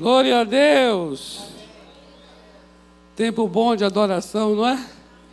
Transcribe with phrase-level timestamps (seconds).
[0.00, 1.44] Glória a Deus.
[3.14, 4.82] Tempo bom de adoração, não é?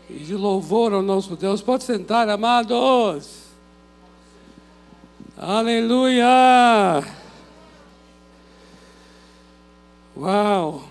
[0.10, 1.62] E de louvor ao nosso Deus.
[1.62, 3.46] Pode sentar, amados.
[5.38, 7.02] Aleluia.
[10.18, 10.84] Uau.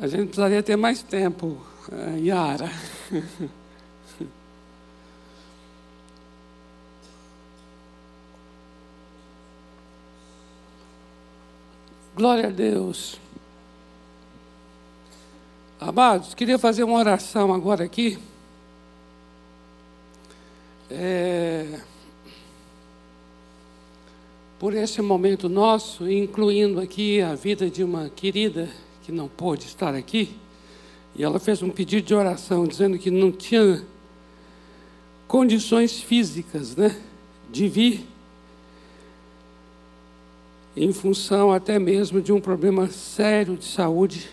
[0.00, 2.68] A gente precisaria ter mais tempo, eh, Yara.
[12.20, 13.18] Glória a Deus.
[15.80, 18.18] Amados, queria fazer uma oração agora aqui.
[20.90, 21.80] É,
[24.58, 28.68] por esse momento nosso, incluindo aqui a vida de uma querida
[29.02, 30.36] que não pôde estar aqui.
[31.16, 33.82] E ela fez um pedido de oração, dizendo que não tinha
[35.26, 37.00] condições físicas né,
[37.50, 38.06] de vir
[40.76, 44.30] em função até mesmo de um problema sério de saúde.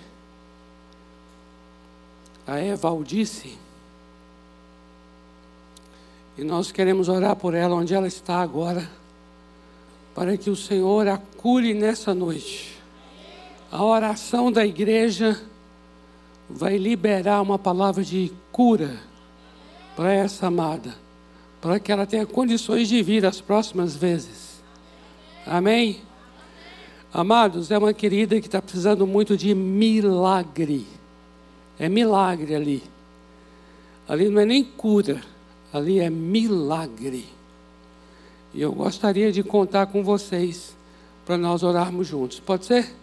[2.46, 3.58] A Evaldice.
[6.38, 8.88] E nós queremos orar por ela onde ela está agora,
[10.14, 12.78] para que o Senhor a cure nessa noite.
[13.72, 15.42] A oração da igreja
[16.50, 18.98] vai liberar uma palavra de cura
[19.96, 20.96] para essa amada,
[21.60, 24.62] para que ela tenha condições de vir as próximas vezes.
[25.46, 26.07] Amém?
[27.14, 30.86] Amados, é uma querida que está precisando muito de milagre.
[31.80, 32.84] É milagre ali.
[34.08, 35.22] Ali não é nem cura,
[35.72, 37.26] ali é milagre.
[38.54, 40.76] E eu gostaria de contar com vocês
[41.26, 42.40] para nós orarmos juntos.
[42.40, 42.94] Pode ser?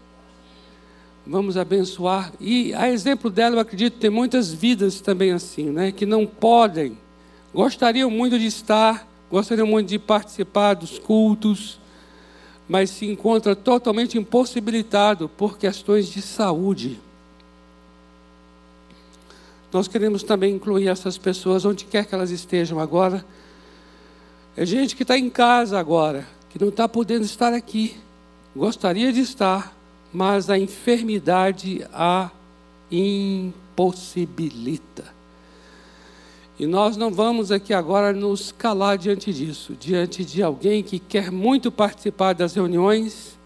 [1.26, 2.32] Vamos abençoar.
[2.38, 5.92] E a exemplo dela, eu acredito tem muitas vidas também assim, né?
[5.92, 6.98] Que não podem,
[7.54, 11.78] gostariam muito de estar, gostariam muito de participar dos cultos
[12.68, 16.98] mas se encontra totalmente impossibilitado por questões de saúde.
[19.72, 23.24] Nós queremos também incluir essas pessoas onde quer que elas estejam agora.
[24.56, 27.96] É gente que está em casa agora, que não está podendo estar aqui.
[28.54, 29.76] Gostaria de estar,
[30.12, 32.30] mas a enfermidade a
[32.90, 35.13] impossibilita.
[36.58, 41.30] E nós não vamos aqui agora nos calar diante disso, diante de alguém que quer
[41.30, 43.36] muito participar das reuniões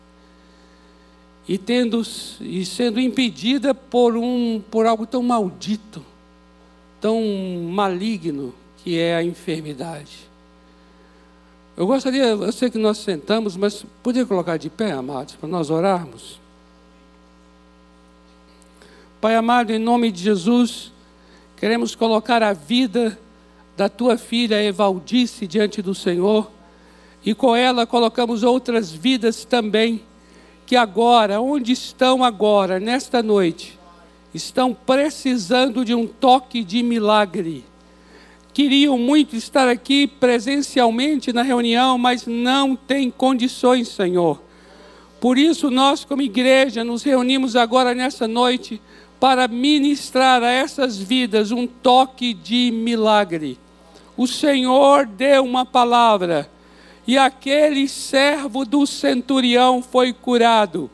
[1.48, 2.02] e tendo
[2.40, 6.04] e sendo impedida por um por algo tão maldito,
[7.00, 7.22] tão
[7.70, 10.28] maligno que é a enfermidade.
[11.74, 15.70] Eu gostaria, eu sei que nós sentamos, mas podia colocar de pé, amados, para nós
[15.70, 16.40] orarmos.
[19.20, 20.92] Pai amado, em nome de Jesus,
[21.58, 23.18] Queremos colocar a vida
[23.76, 26.48] da tua filha Evaldice diante do Senhor
[27.26, 30.00] e com ela colocamos outras vidas também
[30.64, 33.76] que agora, onde estão agora, nesta noite,
[34.32, 37.64] estão precisando de um toque de milagre.
[38.54, 44.40] Queriam muito estar aqui presencialmente na reunião, mas não têm condições, Senhor.
[45.20, 48.80] Por isso, nós, como igreja, nos reunimos agora nessa noite
[49.20, 53.58] para ministrar a essas vidas um toque de milagre.
[54.16, 56.48] O Senhor deu uma palavra
[57.06, 60.90] e aquele servo do centurião foi curado.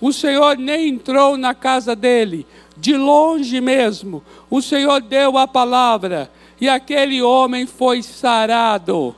[0.00, 4.22] O Senhor nem entrou na casa dele, de longe mesmo.
[4.48, 6.30] O Senhor deu a palavra
[6.60, 9.14] e aquele homem foi sarado.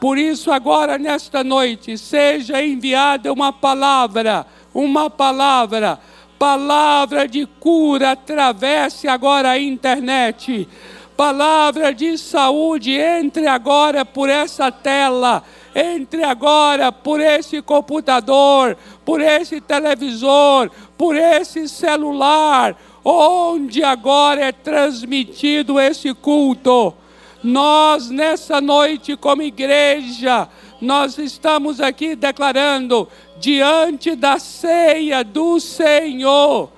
[0.00, 5.98] Por isso, agora nesta noite, seja enviada uma palavra, uma palavra
[6.38, 10.68] Palavra de cura, atravesse agora a internet.
[11.16, 15.42] Palavra de saúde, entre agora por essa tela.
[15.74, 25.78] Entre agora por esse computador, por esse televisor, por esse celular, onde agora é transmitido
[25.78, 26.94] esse culto.
[27.42, 30.48] Nós, nessa noite, como igreja,
[30.80, 33.08] nós estamos aqui declarando
[33.38, 36.70] diante da ceia do Senhor.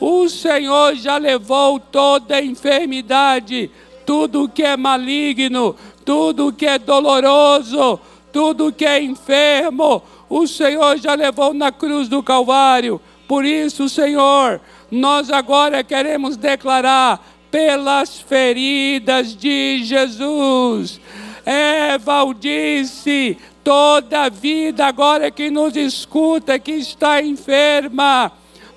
[0.00, 3.70] O Senhor já levou toda a enfermidade,
[4.04, 7.98] tudo que é maligno, tudo que é doloroso,
[8.32, 13.00] tudo que é enfermo, o Senhor já levou na cruz do Calvário.
[13.26, 14.60] Por isso, Senhor,
[14.90, 21.00] nós agora queremos declarar pelas feridas de Jesus.
[21.46, 28.32] É, Valdice, toda vida agora que nos escuta, que está enferma,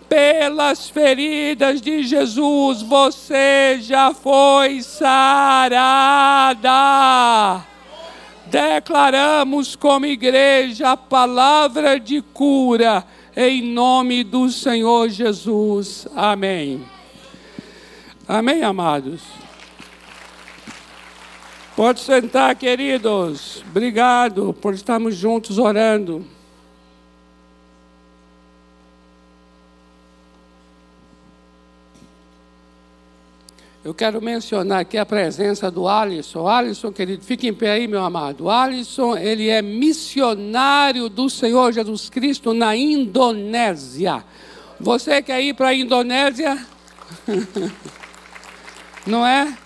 [0.07, 5.79] pelas feridas de Jesus, você já foi sarada.
[8.45, 13.03] declaramos como igreja a palavra de cura
[13.35, 16.07] em nome do Senhor Jesus.
[16.15, 16.83] Amém.
[18.27, 19.38] Amém, amados.
[21.79, 23.63] Pode sentar, queridos.
[23.69, 26.25] Obrigado por estarmos juntos orando.
[33.81, 36.49] Eu quero mencionar aqui a presença do Alisson.
[36.49, 38.49] Alisson, querido, fique em pé aí, meu amado.
[38.49, 44.21] Alisson, ele é missionário do Senhor Jesus Cristo na Indonésia.
[44.81, 46.61] Você quer ir para a Indonésia?
[49.07, 49.57] Não é?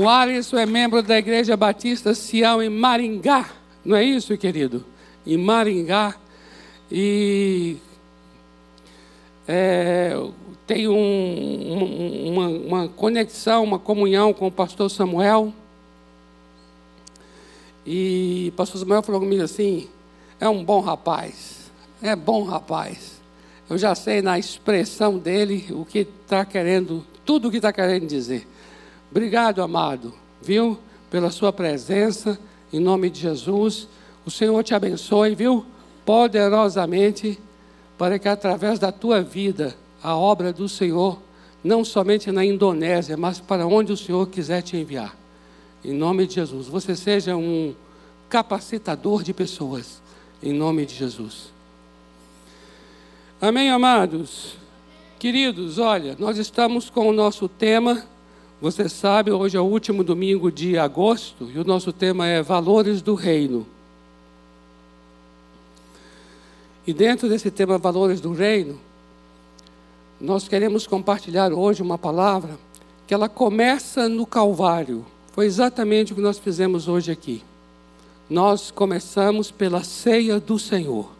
[0.00, 3.50] O Alisson é membro da Igreja Batista Sião em Maringá.
[3.84, 4.82] Não é isso, querido?
[5.26, 6.16] Em Maringá.
[6.90, 7.76] E
[9.46, 10.16] é,
[10.66, 15.52] tem um, uma, uma conexão, uma comunhão com o pastor Samuel.
[17.84, 19.86] E o pastor Samuel falou comigo assim:
[20.40, 21.70] é um bom rapaz,
[22.00, 23.20] é bom rapaz.
[23.68, 28.06] Eu já sei na expressão dele o que está querendo, tudo o que está querendo
[28.06, 28.46] dizer.
[29.10, 30.78] Obrigado, amado, viu?
[31.10, 32.38] Pela sua presença,
[32.72, 33.88] em nome de Jesus.
[34.24, 35.66] O Senhor te abençoe, viu?
[36.04, 37.38] Poderosamente,
[37.98, 41.18] para que através da tua vida a obra do Senhor,
[41.62, 45.16] não somente na Indonésia, mas para onde o Senhor quiser te enviar.
[45.84, 46.68] Em nome de Jesus.
[46.68, 47.74] Você seja um
[48.28, 50.00] capacitador de pessoas.
[50.42, 51.52] Em nome de Jesus.
[53.40, 54.56] Amém, amados?
[55.18, 58.06] Queridos, olha, nós estamos com o nosso tema.
[58.60, 63.00] Você sabe, hoje é o último domingo de agosto e o nosso tema é Valores
[63.00, 63.66] do Reino.
[66.86, 68.78] E dentro desse tema Valores do Reino,
[70.20, 72.58] nós queremos compartilhar hoje uma palavra
[73.06, 75.06] que ela começa no Calvário.
[75.32, 77.42] Foi exatamente o que nós fizemos hoje aqui.
[78.28, 81.10] Nós começamos pela ceia do Senhor.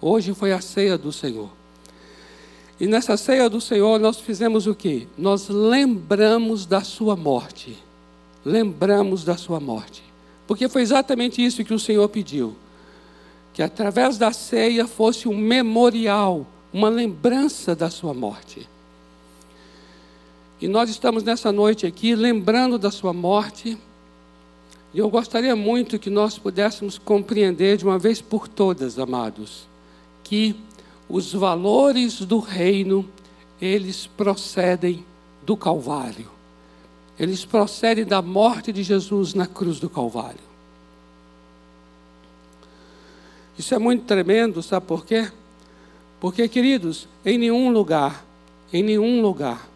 [0.00, 1.50] Hoje foi a ceia do Senhor.
[2.78, 5.06] E nessa ceia do Senhor nós fizemos o que?
[5.16, 7.78] Nós lembramos da sua morte.
[8.44, 10.02] Lembramos da sua morte.
[10.46, 12.54] Porque foi exatamente isso que o Senhor pediu.
[13.52, 18.68] Que através da ceia fosse um memorial uma lembrança da sua morte.
[20.60, 23.78] E nós estamos nessa noite aqui lembrando da sua morte.
[24.92, 29.68] E eu gostaria muito que nós pudéssemos compreender de uma vez por todas, amados,
[30.24, 30.56] que
[31.08, 33.08] os valores do reino,
[33.60, 35.04] eles procedem
[35.44, 36.30] do Calvário.
[37.18, 40.40] Eles procedem da morte de Jesus na cruz do Calvário.
[43.56, 45.30] Isso é muito tremendo, sabe por quê?
[46.18, 48.24] Porque, queridos, em nenhum lugar,
[48.72, 49.68] em nenhum lugar,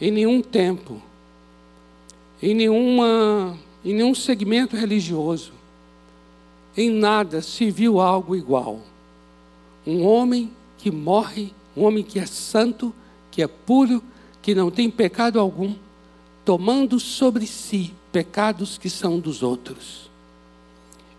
[0.00, 1.00] em nenhum tempo,
[2.42, 5.52] em, nenhuma, em nenhum segmento religioso,
[6.76, 8.80] em nada se viu algo igual.
[9.86, 10.50] Um homem
[10.82, 12.92] que morre, um homem que é santo,
[13.30, 14.02] que é puro,
[14.42, 15.76] que não tem pecado algum,
[16.44, 20.10] tomando sobre si pecados que são dos outros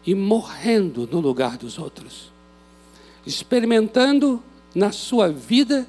[0.06, 2.30] e morrendo no lugar dos outros,
[3.26, 4.44] experimentando
[4.76, 5.88] na sua vida,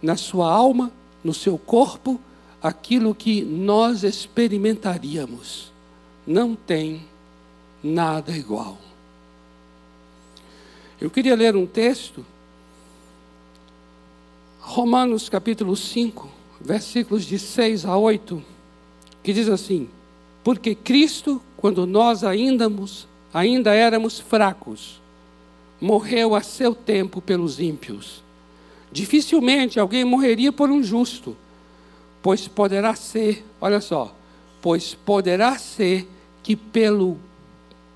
[0.00, 0.92] na sua alma,
[1.24, 2.20] no seu corpo,
[2.62, 5.72] aquilo que nós experimentaríamos.
[6.24, 7.04] Não tem
[7.82, 8.78] nada igual.
[11.00, 12.24] Eu queria ler um texto,
[14.68, 16.28] Romanos capítulo 5,
[16.60, 18.42] versículos de 6 a 8,
[19.22, 19.88] que diz assim:
[20.42, 22.68] Porque Cristo, quando nós ainda,
[23.32, 25.00] ainda éramos fracos,
[25.80, 28.24] morreu a seu tempo pelos ímpios.
[28.90, 31.36] Dificilmente alguém morreria por um justo,
[32.20, 34.12] pois poderá ser, olha só,
[34.60, 36.08] pois poderá ser
[36.42, 37.16] que pelo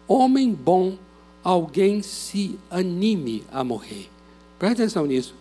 [0.06, 0.96] homem bom
[1.42, 4.08] alguém se anime a morrer.
[4.56, 5.39] Presta atenção nisso.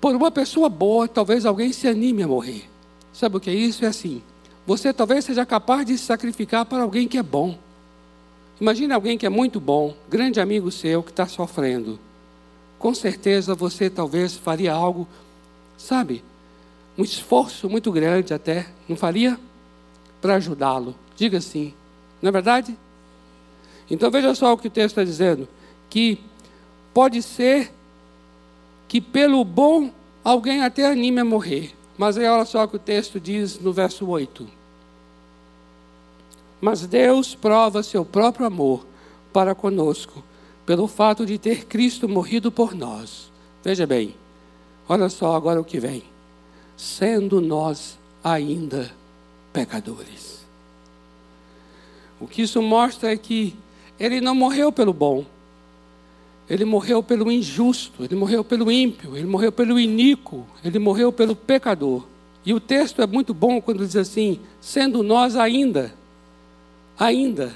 [0.00, 2.68] Por uma pessoa boa, talvez alguém se anime a morrer.
[3.12, 3.84] Sabe o que é isso?
[3.84, 4.22] É assim.
[4.66, 7.58] Você talvez seja capaz de se sacrificar para alguém que é bom.
[8.60, 11.98] Imagine alguém que é muito bom, grande amigo seu, que está sofrendo.
[12.78, 15.06] Com certeza você talvez faria algo,
[15.76, 16.22] sabe,
[16.96, 19.38] um esforço muito grande até, não faria?
[20.20, 20.94] Para ajudá-lo.
[21.16, 21.72] Diga sim,
[22.20, 22.76] não é verdade?
[23.90, 25.48] Então veja só o que o texto está dizendo:
[25.88, 26.20] que
[26.92, 27.72] pode ser
[28.88, 29.92] que pelo bom
[30.24, 31.74] alguém até anime a morrer.
[31.96, 34.48] Mas aí olha só o que o texto diz no verso 8.
[36.60, 38.86] Mas Deus prova seu próprio amor
[39.32, 40.24] para conosco,
[40.64, 43.30] pelo fato de ter Cristo morrido por nós.
[43.62, 44.14] Veja bem,
[44.88, 46.02] olha só agora o que vem.
[46.76, 48.90] Sendo nós ainda
[49.52, 50.46] pecadores.
[52.20, 53.56] O que isso mostra é que
[53.98, 55.24] ele não morreu pelo bom.
[56.48, 61.36] Ele morreu pelo injusto, ele morreu pelo ímpio, ele morreu pelo iníquo, ele morreu pelo
[61.36, 62.06] pecador.
[62.44, 65.94] E o texto é muito bom quando diz assim: sendo nós ainda,
[66.98, 67.54] ainda.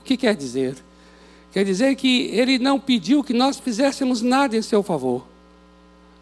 [0.00, 0.76] O que quer dizer?
[1.52, 5.24] Quer dizer que ele não pediu que nós fizéssemos nada em seu favor.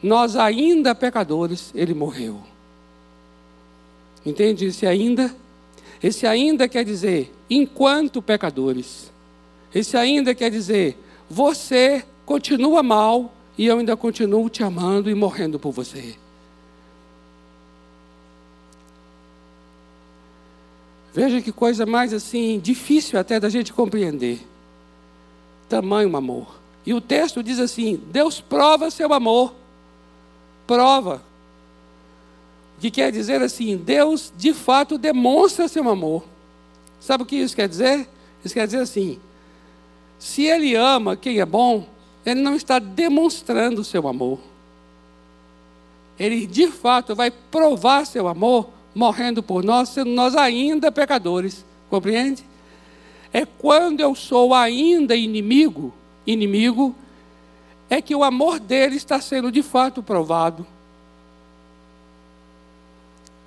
[0.00, 2.40] Nós ainda pecadores, ele morreu.
[4.24, 5.34] Entende esse ainda?
[6.02, 9.10] Esse ainda quer dizer, enquanto pecadores.
[9.74, 10.96] Esse ainda quer dizer,
[11.30, 16.16] você continua mal e eu ainda continuo te amando e morrendo por você.
[21.12, 24.40] Veja que coisa mais assim, difícil até da gente compreender.
[25.68, 26.58] Tamanho amor.
[26.86, 29.54] E o texto diz assim: Deus prova seu amor.
[30.66, 31.22] Prova.
[32.78, 33.76] O que quer dizer assim?
[33.76, 36.24] Deus de fato demonstra seu amor.
[36.98, 38.08] Sabe o que isso quer dizer?
[38.42, 39.20] Isso quer dizer assim:
[40.18, 41.92] se Ele ama quem é bom,
[42.24, 44.38] Ele não está demonstrando seu amor.
[46.18, 51.64] Ele de fato vai provar seu amor morrendo por nós, sendo nós ainda pecadores.
[51.90, 52.44] Compreende?
[53.32, 55.92] É quando eu sou ainda inimigo,
[56.26, 56.94] inimigo,
[57.88, 60.66] é que o amor dele está sendo de fato provado.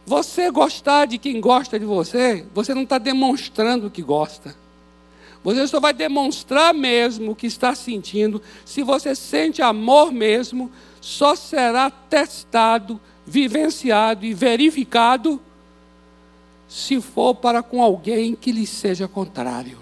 [0.05, 4.55] Você gostar de quem gosta de você, você não está demonstrando que gosta.
[5.45, 8.41] Você só vai demonstrar mesmo o que está sentindo.
[8.65, 15.39] Se você sente amor mesmo, só será testado vivenciado e verificado
[16.67, 19.77] se for para com alguém que lhe seja contrário.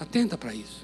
[0.00, 0.83] Atenta para isso.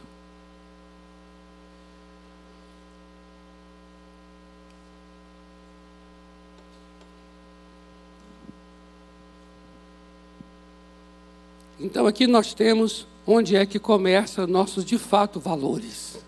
[11.80, 16.18] Então aqui nós temos onde é que começa nossos de fato valores.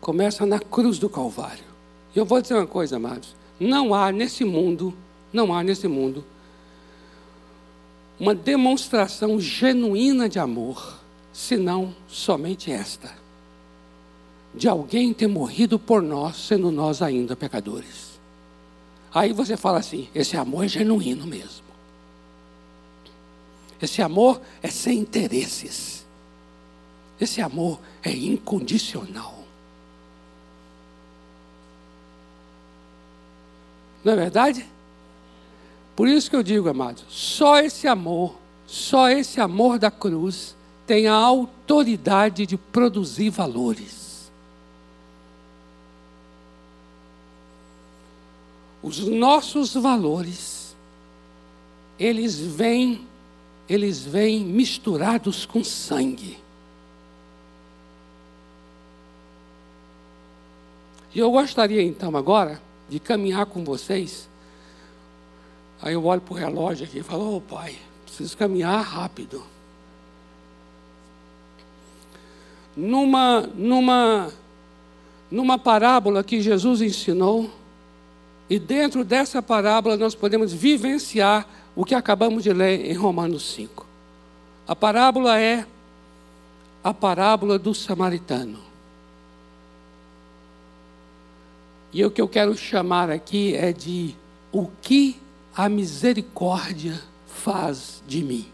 [0.00, 1.64] Começa na cruz do Calvário.
[2.14, 4.94] E eu vou dizer uma coisa, amados: não há nesse mundo,
[5.32, 6.24] não há nesse mundo,
[8.20, 11.00] uma demonstração genuína de amor,
[11.32, 13.12] senão somente esta:
[14.54, 18.20] de alguém ter morrido por nós, sendo nós ainda pecadores.
[19.12, 21.67] Aí você fala assim: esse amor é genuíno mesmo.
[23.80, 26.06] Esse amor é sem interesses.
[27.20, 29.38] Esse amor é incondicional.
[34.04, 34.66] Não é verdade?
[35.96, 40.54] Por isso que eu digo, amados, só esse amor, só esse amor da cruz
[40.86, 44.30] tem a autoridade de produzir valores.
[48.80, 50.76] Os nossos valores,
[51.98, 53.07] eles vêm,
[53.68, 56.38] eles vêm misturados com sangue.
[61.14, 64.28] E eu gostaria então agora de caminhar com vocês.
[65.82, 69.42] Aí eu olho para o relógio aqui e falo, oh, pai, preciso caminhar rápido.
[72.76, 74.32] Numa, numa,
[75.30, 77.50] numa parábola que Jesus ensinou,
[78.48, 81.46] e dentro dessa parábola nós podemos vivenciar
[81.78, 83.86] o que acabamos de ler em Romanos 5.
[84.66, 85.64] A parábola é
[86.82, 88.58] a parábola do samaritano.
[91.92, 94.16] E o que eu quero chamar aqui é de
[94.50, 95.20] o que
[95.54, 98.48] a misericórdia faz de mim.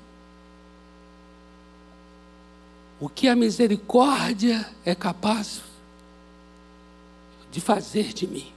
[3.01, 5.63] O que a misericórdia é capaz
[7.51, 8.54] de fazer de mim.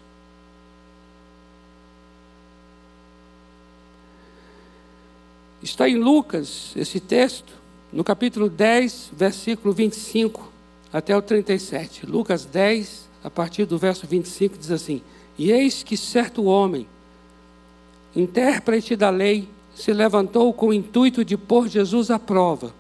[5.62, 7.54] Está em Lucas esse texto,
[7.92, 10.52] no capítulo 10, versículo 25
[10.94, 12.06] até o 37.
[12.06, 15.02] Lucas 10, a partir do verso 25, diz assim:
[15.38, 16.88] E eis que certo homem,
[18.16, 22.74] intérprete da lei, se levantou com o intuito de pôr Jesus à prova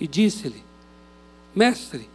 [0.00, 0.62] e disse-lhe:
[1.54, 2.08] Mestre,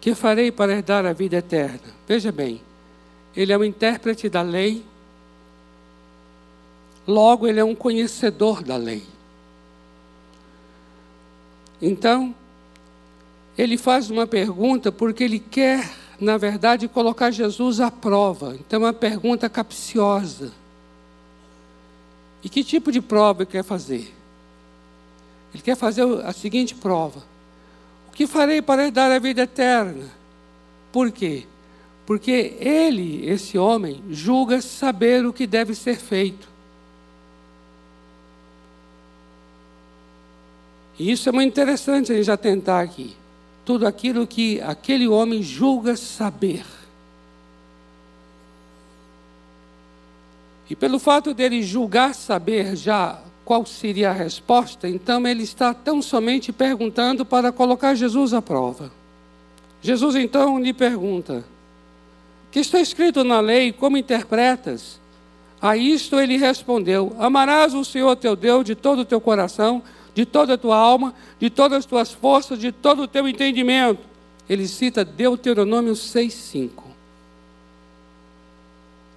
[0.00, 1.80] que farei para herdar a vida eterna?
[2.08, 2.60] Veja bem,
[3.36, 4.84] ele é um intérprete da lei,
[7.06, 9.02] logo ele é um conhecedor da lei.
[11.80, 12.34] Então,
[13.56, 18.54] ele faz uma pergunta porque ele quer na verdade, colocar Jesus à prova.
[18.54, 20.52] Então, é uma pergunta capciosa.
[22.44, 24.14] E que tipo de prova ele quer fazer?
[25.52, 27.22] Ele quer fazer a seguinte prova:
[28.08, 30.08] O que farei para dar a vida eterna?
[30.92, 31.44] Por quê?
[32.06, 36.51] Porque ele, esse homem, julga saber o que deve ser feito.
[40.98, 43.16] E isso é muito interessante a gente atentar aqui.
[43.64, 46.64] Tudo aquilo que aquele homem julga saber.
[50.68, 56.00] E pelo fato dele julgar saber já qual seria a resposta, então ele está tão
[56.00, 58.90] somente perguntando para colocar Jesus à prova.
[59.82, 61.44] Jesus então lhe pergunta:
[62.50, 65.00] Que está escrito na lei, como interpretas?
[65.60, 69.82] A isto ele respondeu: Amarás o Senhor teu Deus de todo o teu coração,
[70.14, 74.00] de toda a tua alma, de todas as tuas forças, de todo o teu entendimento.
[74.48, 76.82] Ele cita Deuteronômio 6,5.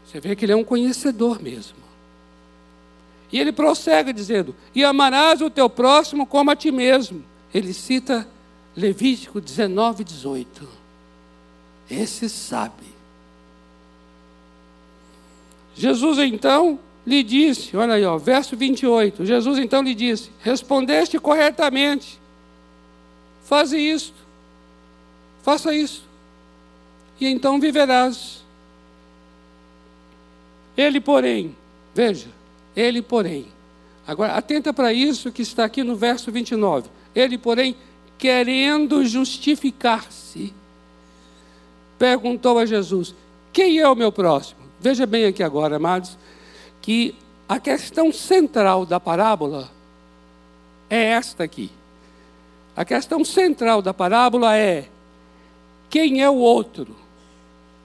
[0.05, 1.85] Você vê que ele é um conhecedor mesmo.
[3.31, 7.23] E ele prossegue dizendo: E amarás o teu próximo como a ti mesmo.
[7.53, 8.27] Ele cita
[8.75, 10.67] Levítico 19, 18.
[11.89, 12.95] Esse sabe.
[15.75, 19.25] Jesus então lhe disse, olha aí, ó, verso 28.
[19.25, 22.19] Jesus então lhe disse: Respondeste corretamente.
[23.43, 24.15] Faze isto.
[25.43, 26.03] Faça isso.
[27.19, 28.43] E então viverás.
[30.75, 31.55] Ele, porém,
[31.93, 32.27] veja,
[32.75, 33.45] ele, porém.
[34.07, 36.89] Agora, atenta para isso que está aqui no verso 29.
[37.15, 37.75] Ele, porém,
[38.17, 40.53] querendo justificar-se,
[41.97, 43.13] perguntou a Jesus:
[43.53, 44.61] Quem é o meu próximo?
[44.81, 46.17] Veja bem aqui agora, amados,
[46.85, 47.15] que
[47.49, 49.71] a questão central da parábola
[50.87, 51.71] é esta aqui.
[52.75, 54.87] A questão central da parábola é:
[55.89, 56.95] quem é o outro?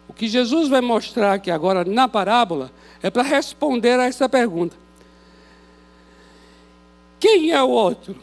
[0.07, 2.71] O que Jesus vai mostrar aqui agora na parábola
[3.03, 4.77] é para responder a essa pergunta:
[7.19, 8.15] quem é o outro?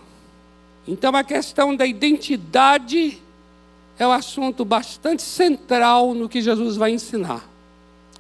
[0.88, 3.20] Então a questão da identidade
[3.98, 7.44] é um assunto bastante central no que Jesus vai ensinar.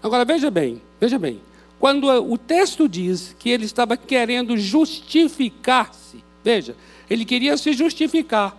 [0.01, 1.45] Agora veja bem, veja bem.
[1.79, 6.75] Quando o texto diz que ele estava querendo justificar-se, veja,
[7.09, 8.57] ele queria se justificar.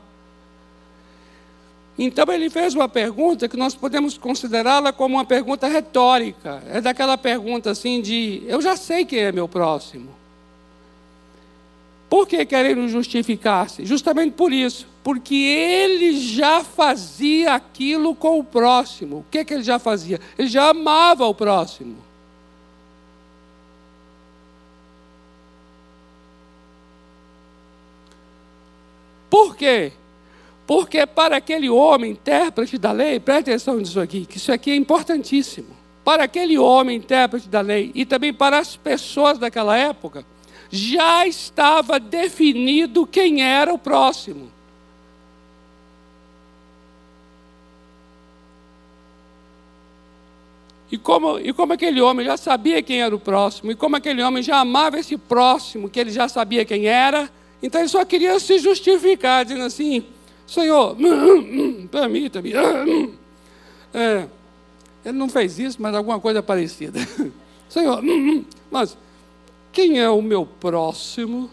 [1.98, 6.62] Então ele fez uma pergunta que nós podemos considerá-la como uma pergunta retórica.
[6.68, 10.16] É daquela pergunta assim de: eu já sei quem é meu próximo.
[12.09, 13.85] Por que querendo justificar-se?
[13.85, 14.87] Justamente por isso.
[15.02, 19.18] Porque ele já fazia aquilo com o próximo.
[19.18, 20.20] O que, que ele já fazia?
[20.38, 22.08] Ele já amava o próximo.
[29.30, 29.92] Por quê?
[30.66, 34.76] Porque para aquele homem, intérprete da lei, preste atenção nisso aqui, que isso aqui é
[34.76, 35.76] importantíssimo.
[36.04, 40.24] Para aquele homem, intérprete da lei, e também para as pessoas daquela época,
[40.70, 44.50] já estava definido quem era o próximo.
[50.90, 54.22] E como, e como aquele homem já sabia quem era o próximo, e como aquele
[54.22, 57.30] homem já amava esse próximo, que ele já sabia quem era,
[57.62, 60.05] então ele só queria se justificar, dizendo assim:
[60.47, 60.97] Senhor,
[61.90, 62.53] permita-me.
[63.94, 64.29] É,
[65.03, 67.01] ele não fez isso, mas alguma coisa parecida.
[67.71, 68.03] Senhor,
[68.71, 68.99] mas
[69.73, 71.51] quem é o meu próximo?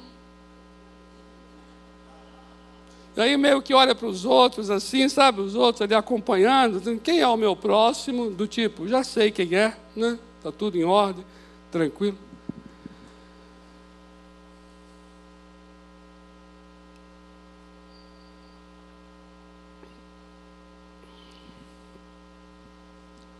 [3.15, 5.39] Aí meio que olha para os outros assim, sabe?
[5.39, 6.99] Os outros ali acompanhando.
[6.99, 8.29] Quem é o meu próximo?
[8.29, 10.19] Do tipo, já sei quem é, né?
[10.37, 11.23] Está tudo em ordem,
[11.71, 12.17] tranquilo.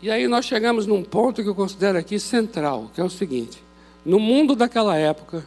[0.02, 3.62] E aí nós chegamos num ponto que eu considero aqui central, que é o seguinte:
[4.04, 5.46] no mundo daquela época,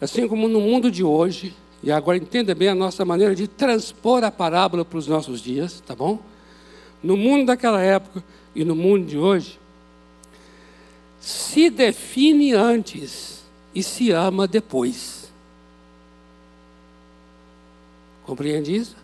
[0.00, 4.22] assim como no mundo de hoje, e agora entenda bem a nossa maneira de transpor
[4.22, 6.20] a parábola para os nossos dias, tá bom?
[7.02, 8.22] No mundo daquela época
[8.54, 9.58] e no mundo de hoje,
[11.20, 13.42] se define antes
[13.74, 15.32] e se ama depois.
[18.24, 19.01] Compreende isso?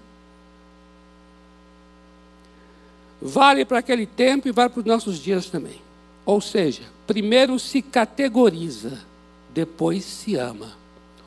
[3.21, 5.81] Vale para aquele tempo e vale para os nossos dias também.
[6.25, 9.01] Ou seja, primeiro se categoriza,
[9.53, 10.77] depois se ama.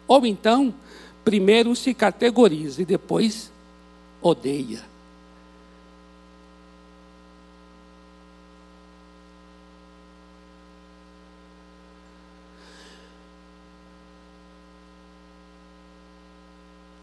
[0.08, 0.74] Ou então,
[1.24, 3.52] primeiro se categoriza e depois
[4.22, 4.92] odeia.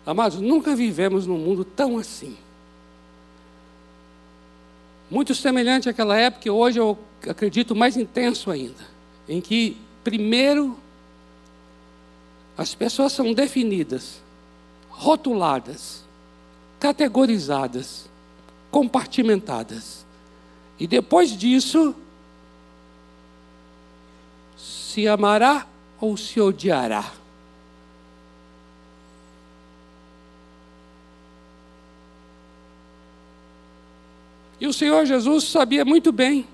[0.06, 2.34] Amados, nunca vivemos num mundo tão assim.
[5.10, 8.84] Muito semelhante àquela época, e hoje eu acredito mais intenso ainda,
[9.28, 10.78] em que primeiro
[12.56, 14.20] as pessoas são definidas,
[14.90, 16.04] rotuladas,
[16.80, 18.08] categorizadas,
[18.70, 20.04] compartimentadas.
[20.78, 21.94] E depois disso,
[24.56, 25.66] se amará
[26.00, 27.12] ou se odiará.
[34.60, 36.46] E o Senhor Jesus sabia muito bem,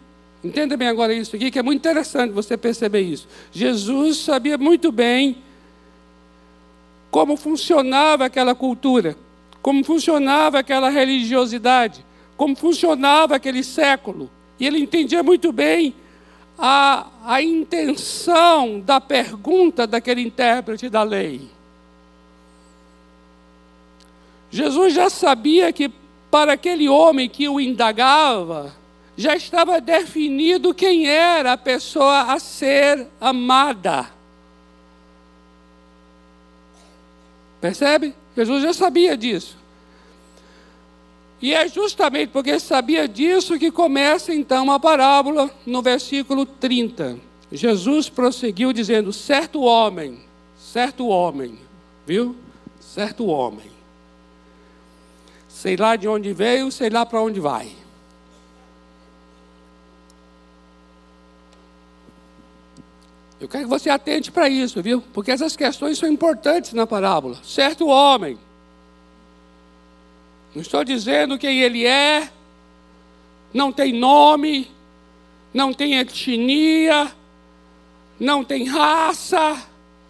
[0.42, 3.26] entenda bem agora isso aqui, que é muito interessante você perceber isso.
[3.50, 5.38] Jesus sabia muito bem
[7.10, 9.16] como funcionava aquela cultura,
[9.62, 12.04] como funcionava aquela religiosidade,
[12.36, 14.30] como funcionava aquele século.
[14.58, 15.94] E ele entendia muito bem
[16.58, 21.48] a, a intenção da pergunta daquele intérprete da lei.
[24.50, 25.90] Jesus já sabia que
[26.34, 28.74] para aquele homem que o indagava,
[29.16, 34.10] já estava definido quem era a pessoa a ser amada.
[37.60, 38.16] Percebe?
[38.36, 39.56] Jesus já sabia disso.
[41.40, 47.16] E é justamente porque sabia disso que começa então a parábola no versículo 30.
[47.52, 50.18] Jesus prosseguiu dizendo: certo homem,
[50.58, 51.56] certo homem,
[52.04, 52.34] viu?
[52.80, 53.73] Certo homem
[55.54, 57.70] sei lá de onde veio, sei lá para onde vai.
[63.40, 65.00] Eu quero que você atente para isso, viu?
[65.12, 67.38] Porque essas questões são importantes na parábola.
[67.44, 68.36] Certo homem.
[70.54, 72.28] Não estou dizendo quem ele é,
[73.52, 74.70] não tem nome,
[75.52, 77.12] não tem etnia,
[78.18, 79.62] não tem raça,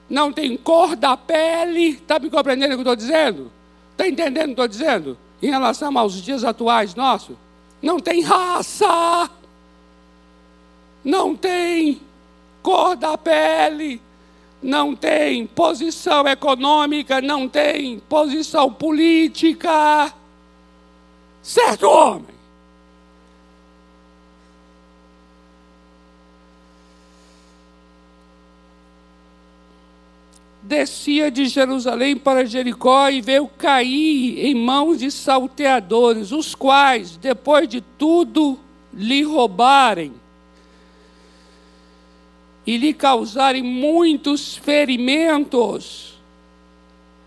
[0.09, 1.91] não tem cor da pele.
[1.91, 3.53] Está me compreendendo o que eu estou dizendo?
[3.93, 5.24] Está entendendo o que eu estou dizendo?
[5.45, 7.37] Em relação aos dias atuais nossos,
[7.83, 9.29] não tem raça,
[11.05, 12.01] não tem
[12.63, 14.01] cor da pele,
[14.63, 20.15] não tem posição econômica, não tem posição política.
[21.43, 22.35] Certo, homem?
[30.65, 37.69] Descia de Jerusalém para Jericó e veio cair em mãos de salteadores, os quais, depois
[37.69, 38.59] de tudo
[38.93, 40.15] lhe roubarem
[42.67, 46.19] e lhe causarem muitos ferimentos,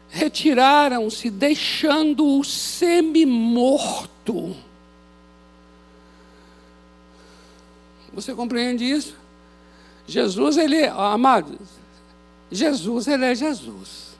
[0.09, 4.07] retiraram-se, deixando-o semi-morto.
[8.11, 9.15] Você compreende isso?
[10.07, 11.59] Jesus, ele, amados,
[12.51, 14.17] Jesus, ele é Jesus.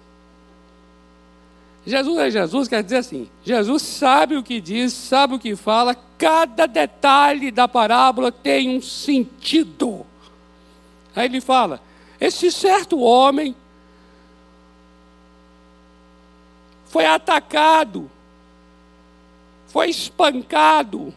[1.86, 5.96] Jesus é Jesus, quer dizer assim: Jesus sabe o que diz, sabe o que fala,
[6.18, 10.06] cada detalhe da parábola tem um sentido.
[11.16, 11.82] Aí ele fala:
[12.20, 13.56] esse certo homem
[16.88, 18.12] foi atacado,
[19.68, 21.14] foi espancado,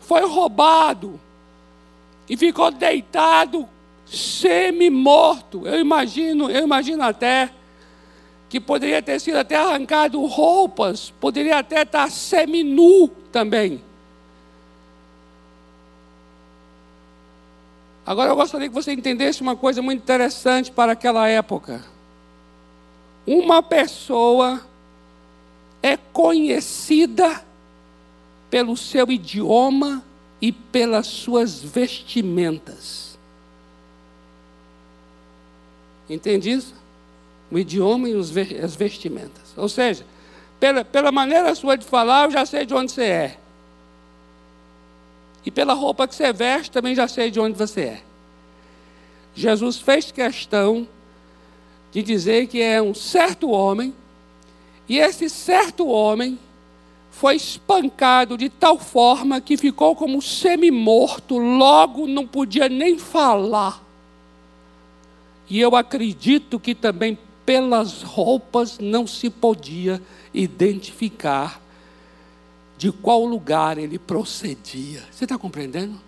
[0.00, 1.20] foi roubado
[2.28, 3.68] e ficou deitado
[4.10, 5.66] semi-morto.
[5.66, 7.50] Eu imagino, eu imagino até
[8.48, 13.82] que poderia ter sido até arrancado roupas, poderia até estar semi-nu também.
[18.06, 21.84] Agora eu gostaria que você entendesse uma coisa muito interessante para aquela época.
[23.26, 24.62] Uma pessoa
[25.82, 27.44] é conhecida
[28.48, 30.02] pelo seu idioma
[30.40, 33.07] e pelas suas vestimentas.
[36.08, 36.74] Entende isso?
[37.50, 39.52] O idioma e as vestimentas.
[39.56, 40.04] Ou seja,
[40.60, 43.38] pela, pela maneira sua de falar, eu já sei de onde você é.
[45.44, 48.02] E pela roupa que você veste, também já sei de onde você é.
[49.34, 50.86] Jesus fez questão
[51.92, 53.94] de dizer que é um certo homem,
[54.88, 56.38] e esse certo homem
[57.10, 63.87] foi espancado de tal forma que ficou como semi-morto, logo não podia nem falar.
[65.48, 70.02] E eu acredito que também pelas roupas não se podia
[70.34, 71.60] identificar
[72.76, 75.02] de qual lugar ele procedia.
[75.10, 75.98] Você está compreendendo?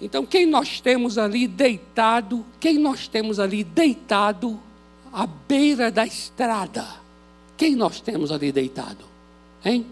[0.00, 4.58] Então, quem nós temos ali deitado, quem nós temos ali deitado
[5.12, 6.86] à beira da estrada?
[7.56, 9.04] Quem nós temos ali deitado?
[9.62, 9.84] Hein?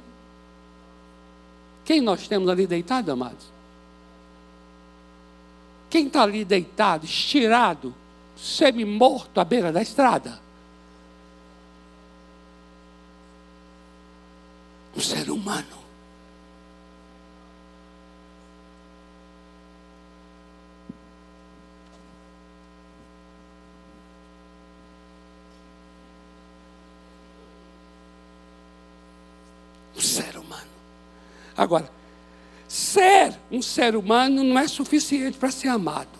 [1.84, 3.57] Quem nós temos ali deitado, amados?
[5.90, 7.94] Quem está ali deitado, estirado,
[8.36, 10.40] semi-morto à beira da estrada?
[14.94, 15.78] Um ser humano.
[29.96, 30.68] Um ser humano.
[31.56, 31.97] Agora,
[32.68, 36.18] Ser um ser humano não é suficiente para ser amado.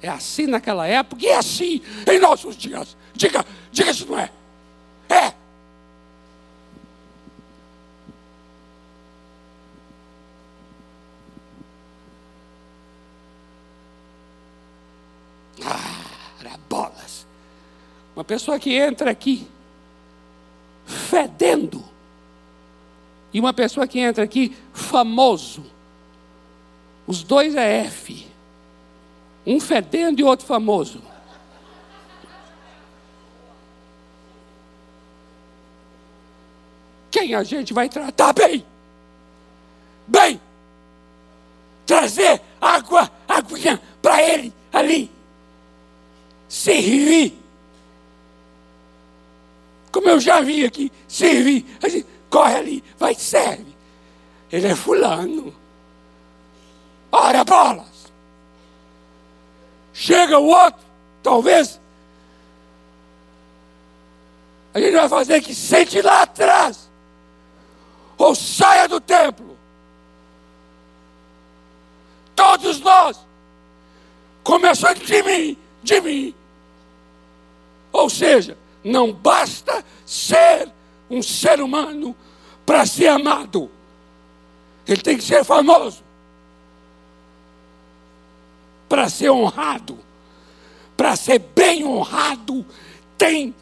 [0.00, 2.96] É assim naquela época e é assim em nossos dias.
[3.14, 4.30] Diga, diga se não é.
[5.08, 5.34] É.
[15.64, 16.02] Ah,
[16.68, 17.26] bolas.
[18.16, 19.46] Uma pessoa que entra aqui
[20.86, 21.91] fedendo.
[23.32, 25.64] E uma pessoa que entra aqui famoso.
[27.06, 28.26] Os dois é F.
[29.46, 31.02] Um fedendo e outro famoso.
[37.10, 38.64] Quem a gente vai tratar bem?
[40.06, 40.40] Bem!
[41.84, 45.10] Trazer água, aguinha para ele ali.
[46.48, 47.38] Servir.
[49.90, 51.66] Como eu já vi aqui, servir.
[51.82, 53.76] A gente corre ali, vai serve.
[54.50, 55.54] Ele é fulano.
[57.12, 58.10] Ora bolas.
[59.92, 60.80] Chega o outro,
[61.22, 61.78] talvez.
[64.72, 66.90] A gente vai fazer que sente lá atrás.
[68.16, 69.58] Ou saia do templo.
[72.34, 73.26] Todos nós.
[74.42, 76.34] Começando de mim, de mim.
[77.92, 80.72] Ou seja, não basta ser
[81.12, 82.16] um ser humano
[82.64, 83.70] para ser amado.
[84.86, 86.02] Ele tem que ser famoso
[88.92, 89.98] para ser honrado,
[90.98, 92.62] para ser bem honrado,
[93.16, 93.54] tem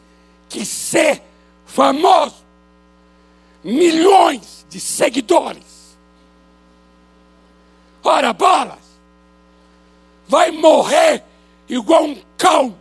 [0.49, 1.23] que ser
[1.65, 2.45] famoso.
[3.63, 5.97] Milhões de seguidores.
[8.03, 8.81] Ora, bolas,
[10.27, 11.23] vai morrer
[11.69, 12.75] igual um cão.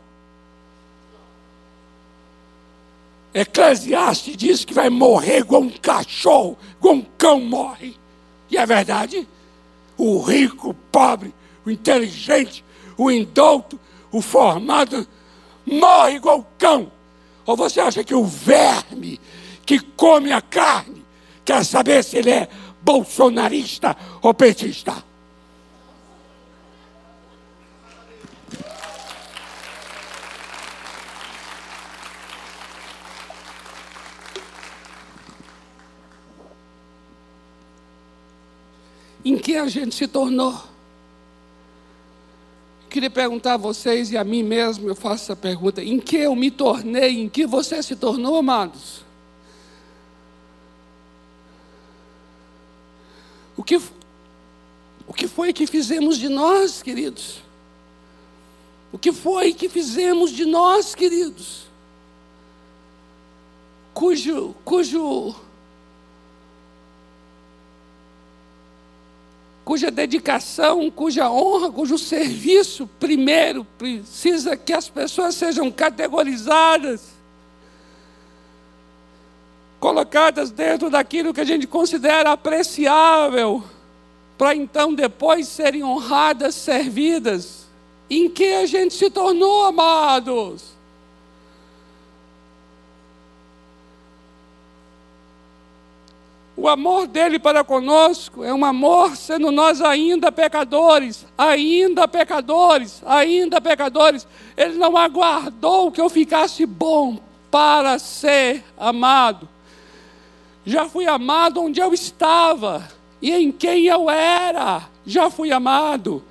[3.33, 7.95] Eclesiastes diz que vai morrer igual um cachorro, igual um cão morre.
[8.49, 9.27] E é verdade.
[9.97, 11.33] O rico, o pobre,
[11.65, 12.63] o inteligente,
[12.97, 13.79] o indouto,
[14.11, 15.07] o formado,
[15.65, 16.91] morre igual cão.
[17.45, 19.19] Ou você acha que o verme
[19.65, 21.05] que come a carne
[21.45, 22.47] quer saber se ele é
[22.81, 25.08] bolsonarista ou petista?
[39.29, 40.59] Em que a gente se tornou?
[42.89, 46.35] Queria perguntar a vocês e a mim mesmo, eu faço essa pergunta: em que eu
[46.35, 49.05] me tornei, em que você se tornou, amados?
[53.55, 53.79] O que,
[55.05, 57.43] o que foi que fizemos de nós, queridos?
[58.91, 61.67] O que foi que fizemos de nós, queridos?
[63.93, 65.35] Cujo, cujo
[69.69, 77.09] cuja dedicação, cuja honra, cujo serviço, primeiro precisa que as pessoas sejam categorizadas,
[79.79, 83.63] colocadas dentro daquilo que a gente considera apreciável,
[84.39, 87.67] para então depois serem honradas, servidas.
[88.09, 90.78] Em que a gente se tornou, amados?
[96.61, 103.61] O amor dele para conosco é um amor sendo nós ainda pecadores, ainda pecadores, ainda
[103.61, 104.27] pecadores.
[104.57, 107.17] Ele não aguardou que eu ficasse bom
[107.49, 109.47] para ser amado.
[110.65, 112.85] Já fui amado onde eu estava
[113.21, 114.81] e em quem eu era.
[115.05, 116.21] Já fui amado.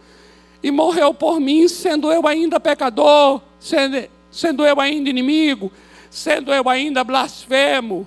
[0.63, 5.73] E morreu por mim, sendo eu ainda pecador, sendo, sendo eu ainda inimigo,
[6.11, 8.07] sendo eu ainda blasfemo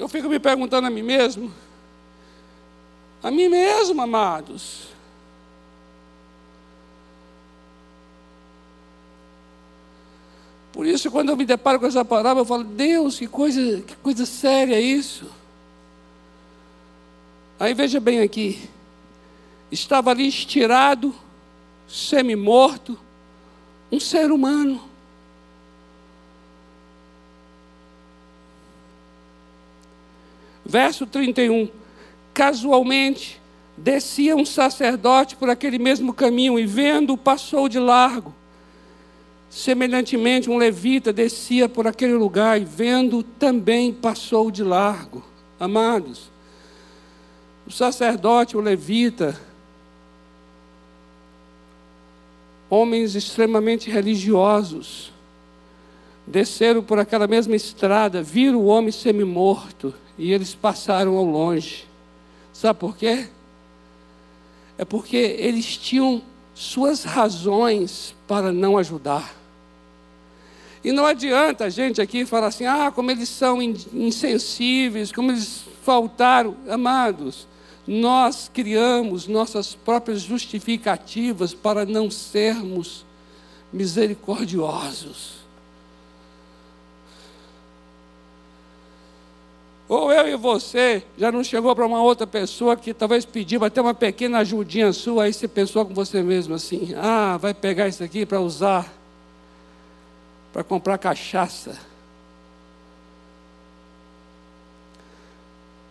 [0.00, 1.52] Eu fico me perguntando a mim mesmo,
[3.22, 4.88] a mim mesmo, amados.
[10.72, 13.94] Por isso, quando eu me deparo com essa palavra, eu falo, Deus, que coisa, que
[13.96, 15.30] coisa séria isso.
[17.58, 18.70] Aí veja bem aqui,
[19.70, 21.14] estava ali estirado,
[21.86, 22.98] semi-morto,
[23.92, 24.89] um ser humano.
[30.64, 31.68] Verso 31.
[32.32, 33.40] Casualmente,
[33.76, 38.34] descia um sacerdote por aquele mesmo caminho e, vendo, passou de largo.
[39.48, 45.24] Semelhantemente, um levita descia por aquele lugar e, vendo, também passou de largo.
[45.58, 46.30] Amados,
[47.66, 49.38] o sacerdote, o levita,
[52.70, 55.12] homens extremamente religiosos,
[56.26, 61.86] desceram por aquela mesma estrada, viram o homem semi-morto e eles passaram ao longe.
[62.52, 63.28] Sabe por quê?
[64.80, 66.22] é porque eles tinham
[66.54, 69.36] suas razões para não ajudar.
[70.82, 75.64] E não adianta a gente aqui falar assim, ah, como eles são insensíveis, como eles
[75.84, 76.56] faltaram.
[76.66, 77.46] Amados,
[77.86, 83.04] nós criamos nossas próprias justificativas para não sermos
[83.70, 85.39] misericordiosos.
[89.90, 93.80] Ou eu e você já não chegou para uma outra pessoa que talvez pediu até
[93.80, 98.04] uma pequena ajudinha sua, aí você pensou com você mesmo assim: ah, vai pegar isso
[98.04, 98.88] aqui para usar,
[100.52, 101.76] para comprar cachaça.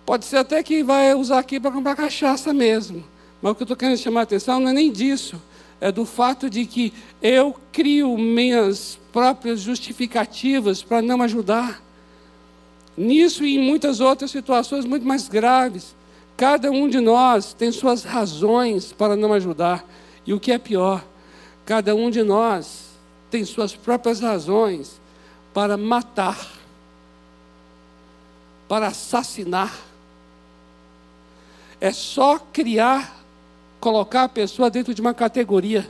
[0.06, 3.04] Pode ser até que vai usar aqui para comprar cachaça mesmo.
[3.42, 5.42] Mas o que eu estou querendo chamar a atenção não é nem disso.
[5.82, 11.89] É do fato de que eu crio minhas próprias justificativas para não ajudar.
[13.00, 15.96] Nisso e em muitas outras situações muito mais graves.
[16.36, 19.86] Cada um de nós tem suas razões para não ajudar.
[20.28, 21.02] E o que é pior,
[21.66, 22.90] cada um de nós
[23.32, 25.00] tem suas próprias razões
[25.54, 26.46] para matar,
[28.68, 29.74] para assassinar.
[31.80, 33.24] É só criar,
[33.80, 35.88] colocar a pessoa dentro de uma categoria.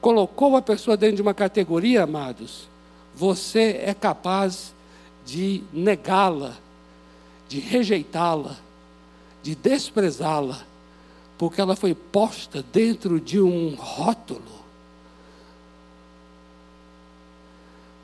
[0.00, 2.68] Colocou a pessoa dentro de uma categoria, amados,
[3.16, 4.72] você é capaz
[5.30, 6.56] de negá-la,
[7.48, 8.56] de rejeitá-la,
[9.44, 10.66] de desprezá-la,
[11.38, 14.60] porque ela foi posta dentro de um rótulo.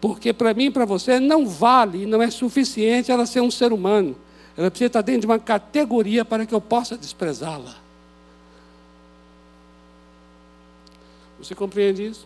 [0.00, 3.72] Porque para mim e para você não vale, não é suficiente ela ser um ser
[3.72, 4.14] humano.
[4.56, 7.74] Ela precisa estar dentro de uma categoria para que eu possa desprezá-la.
[11.40, 12.24] Você compreende isso?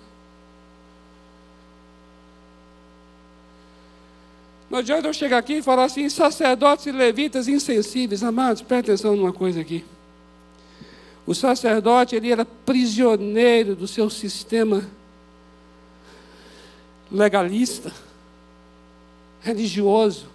[4.71, 8.23] Não adianta eu chegar aqui e falar assim, sacerdotes e levitas insensíveis.
[8.23, 9.85] Amados, presta atenção numa coisa aqui.
[11.27, 14.89] O sacerdote, ele era prisioneiro do seu sistema
[17.11, 17.93] legalista,
[19.41, 20.29] religioso,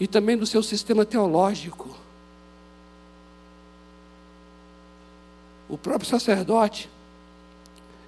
[0.00, 1.96] e também do seu sistema teológico.
[5.68, 6.90] O próprio sacerdote,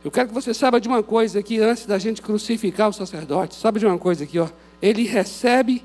[0.05, 3.55] eu quero que você saiba de uma coisa aqui, antes da gente crucificar o sacerdote.
[3.55, 4.49] Sabe de uma coisa aqui, ó
[4.83, 5.85] ele recebe,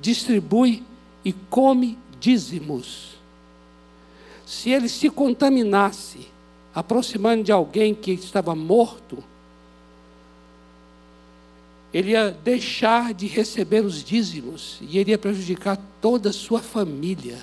[0.00, 0.82] distribui
[1.24, 3.16] e come dízimos.
[4.44, 6.26] Se ele se contaminasse,
[6.74, 9.22] aproximando de alguém que estava morto,
[11.94, 17.38] ele ia deixar de receber os dízimos e iria prejudicar toda a sua família.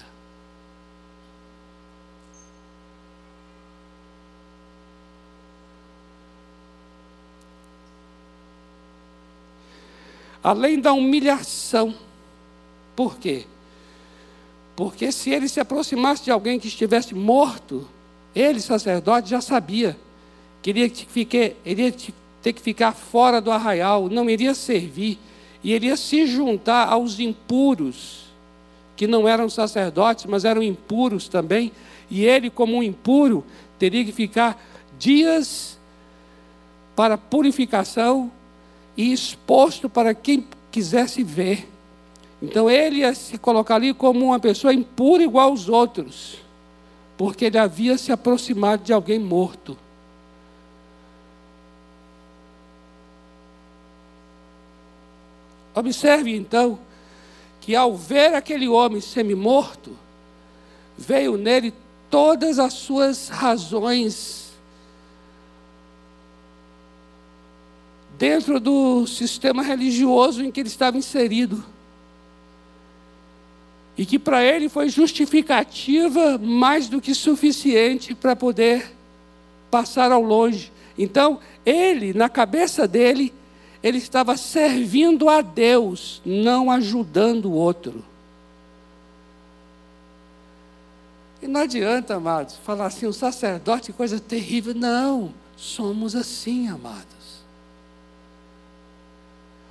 [10.45, 11.95] Além da humilhação.
[12.95, 13.45] Por quê?
[14.75, 17.87] Porque se ele se aproximasse de alguém que estivesse morto,
[18.35, 19.97] ele, sacerdote, já sabia
[20.61, 21.93] que iria
[22.43, 25.17] ter que ficar fora do arraial, não iria servir,
[25.63, 28.25] e iria se juntar aos impuros,
[28.95, 31.71] que não eram sacerdotes, mas eram impuros também,
[32.07, 33.43] e ele, como um impuro,
[33.79, 34.63] teria que ficar
[34.99, 35.79] dias
[36.95, 38.31] para purificação
[38.97, 41.67] e exposto para quem quisesse ver.
[42.41, 46.37] Então ele ia se colocar ali como uma pessoa impura igual aos outros,
[47.17, 49.77] porque ele havia se aproximado de alguém morto.
[55.73, 56.79] Observe então
[57.59, 59.97] que ao ver aquele homem semi-morto,
[60.97, 61.73] veio nele
[62.09, 64.44] todas as suas razões
[68.17, 71.63] dentro do sistema religioso em que ele estava inserido.
[73.97, 78.91] E que para ele foi justificativa mais do que suficiente para poder
[79.71, 80.71] passar ao longe.
[80.97, 83.33] Então, ele, na cabeça dele,
[83.81, 88.03] ele estava servindo a Deus, não ajudando o outro.
[91.41, 94.73] E não adianta, amados, falar assim, um sacerdote, coisa terrível.
[94.73, 97.14] Não, somos assim, amados.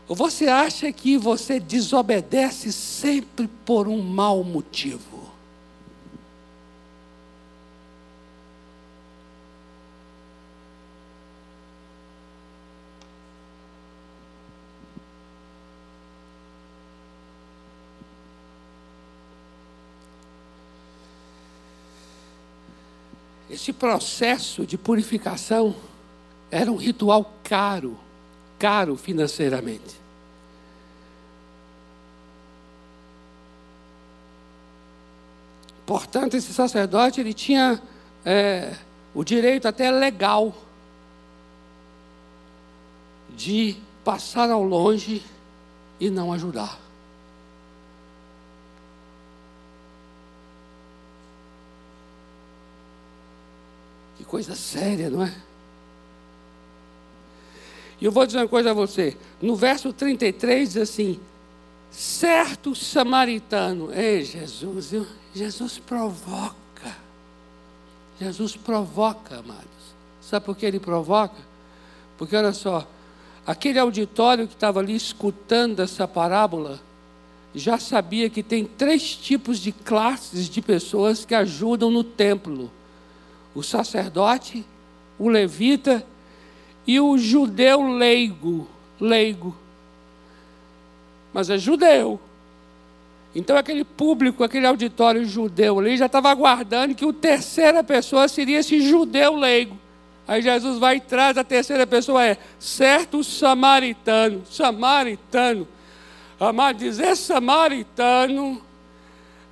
[0.06, 5.24] Ou você acha que você desobedece sempre por um mau motivo?
[23.48, 25.74] Esse processo de purificação
[26.50, 28.03] era um ritual caro
[28.64, 29.94] caro financeiramente.
[35.84, 37.78] Portanto, esse sacerdote ele tinha
[38.24, 38.74] é,
[39.14, 40.54] o direito até legal
[43.36, 45.22] de passar ao longe
[46.00, 46.80] e não ajudar.
[54.16, 55.53] Que coisa séria, não é?
[58.04, 59.16] E eu vou dizer uma coisa a você.
[59.40, 61.18] No verso 33 diz assim:
[61.90, 63.90] certo samaritano.
[63.94, 64.92] Ei, Jesus,
[65.34, 66.54] Jesus provoca.
[68.20, 69.64] Jesus provoca, amados.
[70.20, 71.40] Sabe por que ele provoca?
[72.18, 72.86] Porque olha só,
[73.46, 76.78] aquele auditório que estava ali escutando essa parábola,
[77.54, 82.70] já sabia que tem três tipos de classes de pessoas que ajudam no templo:
[83.54, 84.62] o sacerdote,
[85.18, 86.04] o levita
[86.86, 88.68] e o judeu leigo.
[89.00, 89.54] Leigo.
[91.32, 92.20] Mas é judeu.
[93.34, 98.60] Então aquele público, aquele auditório judeu ali já estava aguardando que o terceira pessoa seria
[98.60, 99.76] esse judeu leigo.
[100.26, 104.42] Aí Jesus vai e traz a terceira pessoa, é certo samaritano.
[104.50, 105.66] Samaritano.
[106.38, 108.62] Amado, dizer samaritano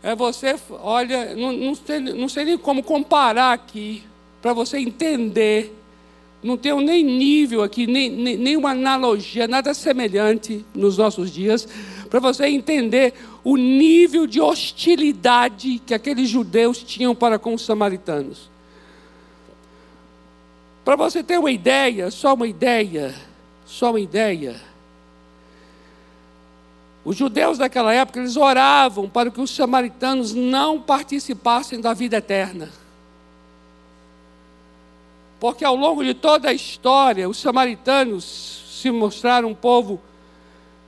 [0.02, 4.02] é você, olha, não, não, sei, não sei nem como comparar aqui,
[4.40, 5.81] para você entender
[6.42, 11.68] não tenho nem nível aqui, nem, nem, nenhuma analogia, nada semelhante nos nossos dias,
[12.10, 13.14] para você entender
[13.44, 18.50] o nível de hostilidade que aqueles judeus tinham para com os samaritanos.
[20.84, 23.14] Para você ter uma ideia, só uma ideia,
[23.64, 24.60] só uma ideia.
[27.04, 32.81] Os judeus daquela época, eles oravam para que os samaritanos não participassem da vida eterna.
[35.42, 40.00] Porque ao longo de toda a história, os samaritanos se mostraram um povo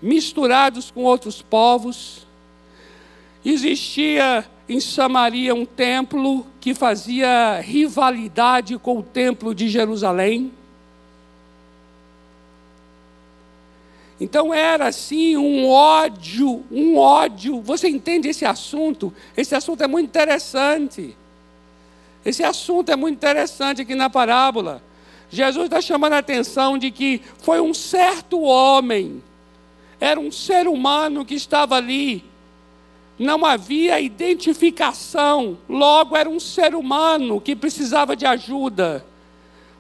[0.01, 2.25] misturados com outros povos.
[3.45, 10.53] Existia em Samaria um templo que fazia rivalidade com o templo de Jerusalém.
[14.21, 17.61] Então era assim um ódio, um ódio.
[17.61, 19.13] Você entende esse assunto?
[19.37, 21.17] Esse assunto é muito interessante.
[22.25, 24.83] Esse assunto é muito interessante aqui na parábola.
[25.29, 29.23] Jesus está chamando a atenção de que foi um certo homem,
[30.01, 32.25] era um ser humano que estava ali,
[33.19, 39.05] não havia identificação, logo era um ser humano que precisava de ajuda.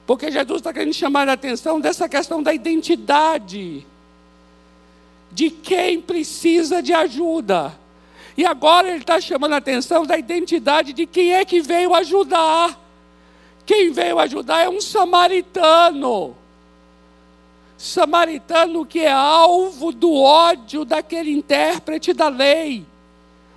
[0.07, 3.87] Porque Jesus está querendo chamar a atenção dessa questão da identidade,
[5.33, 7.79] de quem precisa de ajuda.
[8.37, 12.79] E agora ele está chamando a atenção da identidade de quem é que veio ajudar.
[13.65, 16.37] Quem veio ajudar é um samaritano.
[17.79, 22.85] Samaritano que é alvo do ódio daquele intérprete da lei.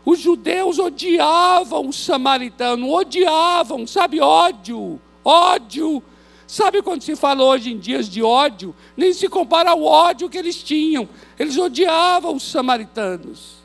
[0.05, 6.01] Os judeus odiavam o samaritano, odiavam, sabe, ódio, ódio.
[6.47, 8.73] Sabe quando se fala hoje em dias de ódio?
[8.95, 11.09] Nem se compara ao ódio que eles tinham.
[11.37, 13.56] Eles odiavam os samaritanos.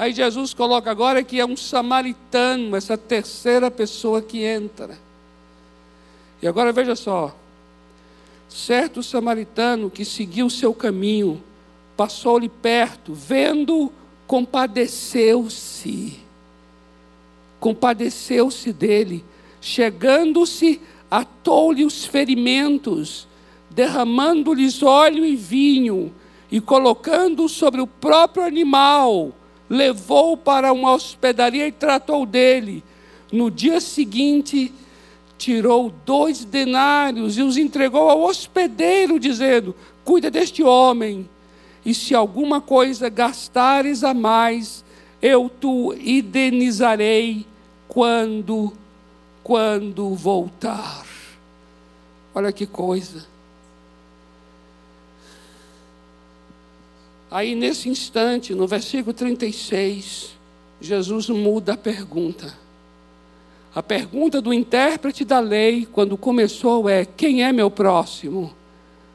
[0.00, 4.98] Aí Jesus coloca agora que é um samaritano, essa terceira pessoa que entra.
[6.40, 7.36] E agora veja só:
[8.48, 11.44] certo samaritano que seguiu o seu caminho,
[11.98, 13.92] passou-lhe perto, vendo,
[14.26, 16.18] compadeceu-se.
[17.60, 19.22] Compadeceu-se dele,
[19.60, 20.80] chegando-se,
[21.10, 23.28] atou-lhe os ferimentos,
[23.68, 26.10] derramando-lhes óleo e vinho,
[26.50, 29.34] e colocando sobre o próprio animal,
[29.70, 32.82] levou para uma hospedaria e tratou dele.
[33.30, 34.74] No dia seguinte,
[35.38, 41.30] tirou dois denários e os entregou ao hospedeiro, dizendo: Cuida deste homem,
[41.86, 44.84] e se alguma coisa gastares a mais,
[45.22, 47.46] eu tu indenizarei
[47.86, 48.72] quando,
[49.44, 51.06] quando voltar.
[52.34, 53.29] Olha que coisa.
[57.30, 60.36] Aí, nesse instante, no versículo 36,
[60.80, 62.58] Jesus muda a pergunta.
[63.72, 68.52] A pergunta do intérprete da lei, quando começou, é: quem é meu próximo?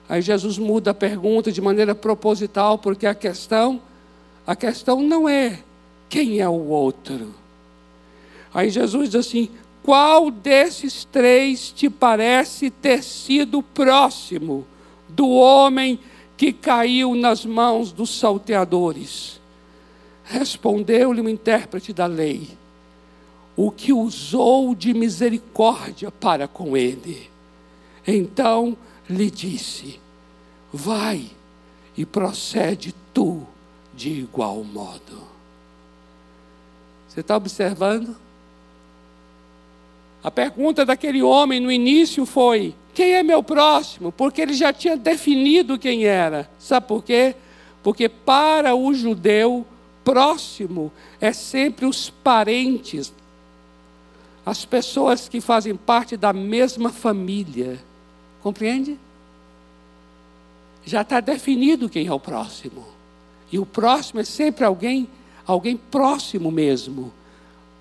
[0.08, 3.82] Aí Jesus muda a pergunta de maneira proposital, porque a questão,
[4.48, 5.60] a questão não é
[6.08, 7.34] quem é o outro.
[8.54, 9.50] Aí Jesus diz assim:
[9.84, 14.66] qual desses três te parece ter sido próximo
[15.10, 16.00] do homem
[16.38, 19.40] que caiu nas mãos dos salteadores.
[20.24, 22.50] Respondeu-lhe o intérprete da lei,
[23.56, 27.30] o que usou de misericórdia para com ele.
[28.06, 28.76] Então
[29.10, 30.00] lhe disse:
[30.74, 31.30] Vai
[31.96, 33.46] e procede tu
[33.96, 35.24] de igual modo.
[37.08, 38.16] Você está observando?
[40.22, 44.12] A pergunta daquele homem no início foi: quem é meu próximo?
[44.12, 46.50] Porque ele já tinha definido quem era.
[46.58, 47.36] Sabe por quê?
[47.84, 49.66] Porque para o judeu,
[50.04, 53.14] próximo é sempre os parentes,
[54.46, 57.80] as pessoas que fazem parte da mesma família.
[58.42, 58.98] Compreende?
[60.86, 62.86] Já está definido quem é o próximo.
[63.52, 65.10] E o próximo é sempre alguém,
[65.46, 67.12] alguém próximo mesmo,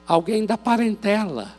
[0.06, 1.54] alguém da parentela.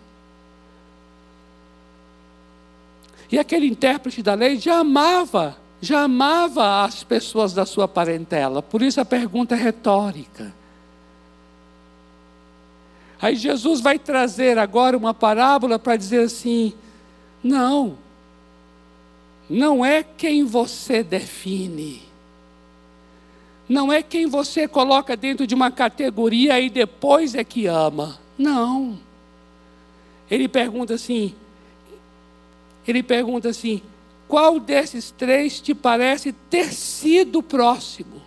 [3.32, 8.62] E aquele intérprete da lei já amava, já amava as pessoas da sua parentela.
[8.62, 10.54] Por isso a pergunta é retórica.
[13.22, 16.74] Aí Jesus vai trazer agora uma parábola para dizer assim:
[17.44, 17.98] não,
[19.50, 22.02] não é quem você define,
[23.68, 28.20] não é quem você coloca dentro de uma categoria e depois é que ama.
[28.38, 29.00] Não.
[30.30, 31.34] Ele pergunta assim:
[32.88, 33.82] ele pergunta assim:
[34.28, 38.22] qual desses três te parece ter sido próximo?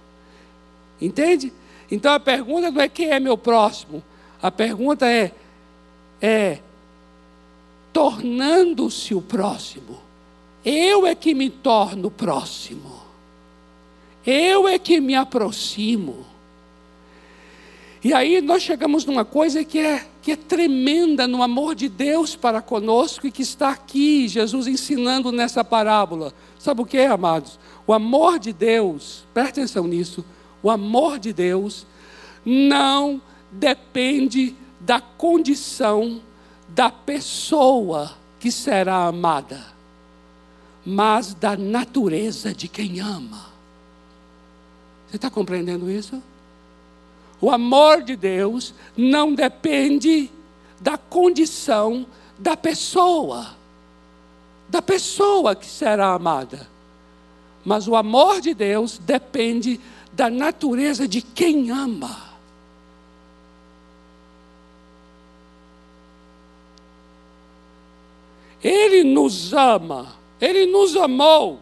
[1.01, 1.53] Entende?
[1.91, 4.03] Então a pergunta não é quem é meu próximo,
[4.41, 5.33] a pergunta é:
[6.21, 6.59] é
[7.93, 9.99] tornando-se o próximo.
[10.65, 13.03] Eu é que me torno próximo.
[14.27, 16.27] Eu é que me aproximo.
[18.09, 22.35] E aí nós chegamos numa coisa que é, que é tremenda no amor de Deus
[22.35, 26.33] para conosco e que está aqui, Jesus ensinando nessa parábola.
[26.59, 27.61] Sabe o que, amados?
[27.87, 30.25] O amor de Deus, presta atenção nisso,
[30.63, 31.87] o amor de Deus
[32.47, 33.21] não
[33.53, 36.23] depende da condição
[36.67, 39.67] da pessoa que será amada,
[40.83, 43.49] mas da natureza de quem ama.
[45.07, 46.23] Você está compreendendo isso?
[47.41, 50.31] O amor de Deus não depende
[50.81, 52.07] da condição
[52.39, 53.55] da pessoa,
[54.69, 56.69] da pessoa que será amada.
[57.65, 59.81] Mas o amor de Deus depende
[60.13, 62.29] da natureza de quem ama.
[68.63, 71.61] Ele nos ama, ele nos amou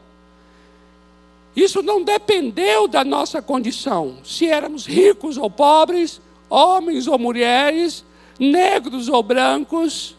[1.56, 8.04] isso não dependeu da nossa condição, se éramos ricos ou pobres, homens ou mulheres,
[8.38, 10.14] negros ou brancos.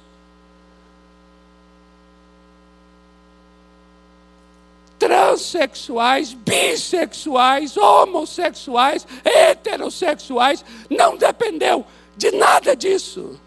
[4.98, 11.86] Transsexuais, bissexuais, homossexuais, heterossexuais, não dependeu
[12.18, 13.40] de nada disso.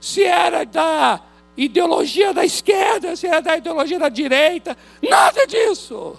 [0.00, 1.20] Se era da
[1.56, 6.16] ideologia da esquerda, se é da ideologia da direita, nada disso.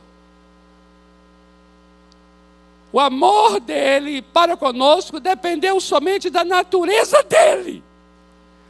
[2.91, 7.83] O amor dele para conosco dependeu somente da natureza dele.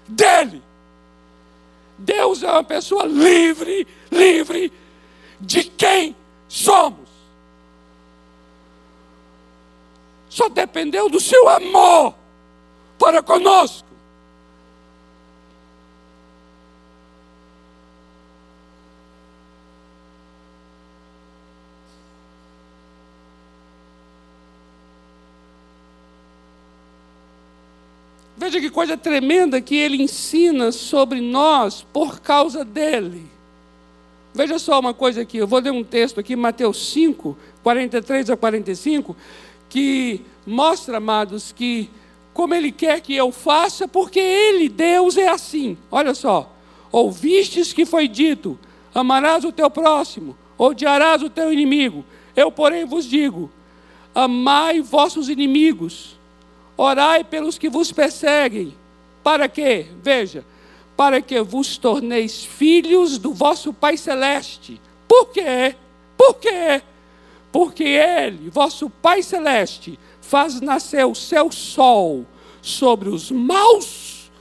[0.07, 0.63] Dele.
[1.97, 4.71] Deus é uma pessoa livre, livre
[5.39, 6.15] de quem
[6.47, 7.09] somos.
[10.29, 12.15] Só dependeu do seu amor
[12.97, 13.92] para conosco.
[28.43, 33.25] Veja que coisa tremenda que ele ensina sobre nós por causa dele.
[34.33, 38.35] Veja só uma coisa aqui, eu vou ler um texto aqui, Mateus 5, 43 a
[38.35, 39.15] 45,
[39.69, 41.89] que mostra, amados, que
[42.33, 45.77] como ele quer que eu faça, porque ele, Deus, é assim.
[45.89, 46.53] Olha só,
[46.91, 48.59] ouvistes que foi dito:
[48.93, 52.03] amarás o teu próximo, odiarás o teu inimigo.
[52.35, 53.49] Eu, porém, vos digo:
[54.13, 56.21] amai vossos inimigos
[56.75, 58.75] Orai pelos que vos perseguem.
[59.23, 59.87] Para quê?
[60.01, 60.45] Veja,
[60.95, 64.79] para que vos torneis filhos do vosso Pai Celeste.
[65.07, 65.75] Por quê?
[66.17, 66.81] Por quê?
[67.51, 72.25] Porque Ele, vosso Pai Celeste, faz nascer o seu sol
[72.61, 74.31] sobre os maus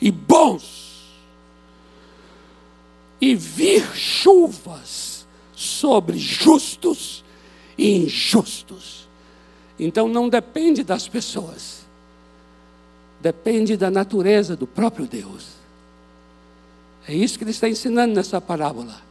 [0.00, 1.02] e bons,
[3.20, 7.24] e vir chuvas sobre justos
[7.78, 9.03] e injustos.
[9.78, 11.84] Então não depende das pessoas,
[13.20, 15.54] depende da natureza do próprio Deus.
[17.06, 19.02] É isso que ele está ensinando nessa parábola.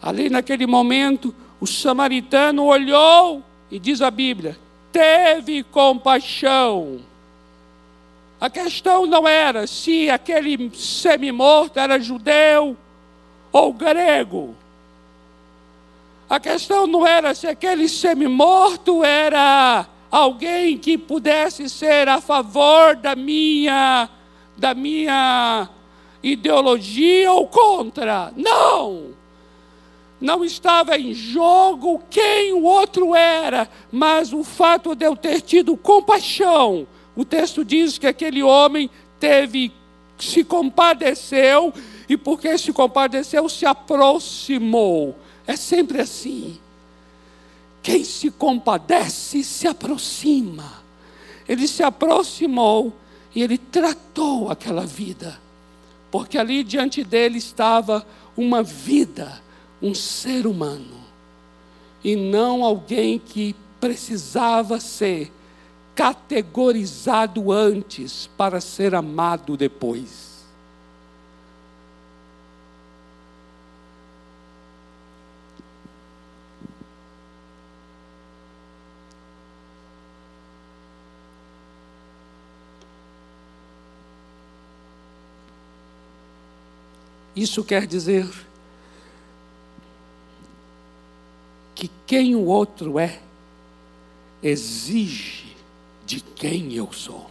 [0.00, 4.56] Ali naquele momento, o samaritano olhou e diz a Bíblia:
[4.92, 7.00] teve compaixão
[8.40, 12.76] a questão não era se aquele semi-morto era judeu
[13.50, 14.54] ou grego.
[16.30, 23.16] A questão não era se aquele semi-morto era alguém que pudesse ser a favor da
[23.16, 24.08] minha
[24.56, 25.68] da minha
[26.22, 28.32] ideologia ou contra.
[28.36, 29.16] Não!
[30.20, 35.76] Não estava em jogo quem o outro era, mas o fato de eu ter tido
[35.76, 36.86] compaixão.
[37.18, 38.88] O texto diz que aquele homem
[39.18, 39.72] teve,
[40.16, 41.74] se compadeceu,
[42.08, 45.16] e porque se compadeceu, se aproximou.
[45.44, 46.56] É sempre assim.
[47.82, 50.74] Quem se compadece se aproxima.
[51.48, 52.92] Ele se aproximou
[53.34, 55.40] e ele tratou aquela vida,
[56.12, 58.06] porque ali diante dele estava
[58.36, 59.42] uma vida
[59.82, 60.98] um ser humano
[62.04, 65.32] e não alguém que precisava ser
[65.98, 70.46] categorizado antes para ser amado depois.
[87.34, 88.24] Isso quer dizer
[91.74, 93.20] que quem o outro é,
[94.40, 95.47] exige
[96.08, 97.30] de quem eu sou.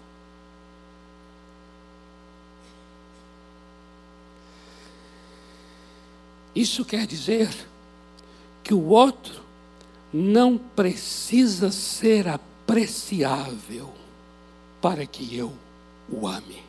[6.53, 7.49] Isso quer dizer
[8.63, 9.41] que o outro
[10.13, 13.91] não precisa ser apreciável
[14.79, 15.51] para que eu
[16.07, 16.61] o ame.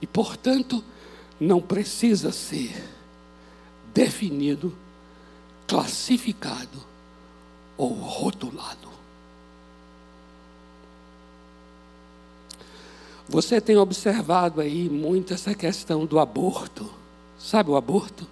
[0.00, 0.82] E, portanto,
[1.40, 2.88] não precisa ser
[3.92, 4.72] definido,
[5.66, 6.92] classificado
[7.76, 8.91] ou rotulado.
[13.32, 16.86] Você tem observado aí muito essa questão do aborto.
[17.38, 18.28] Sabe o aborto?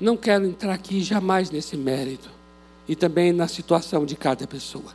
[0.00, 2.30] Não quero entrar aqui jamais nesse mérito
[2.86, 4.94] e também na situação de cada pessoa.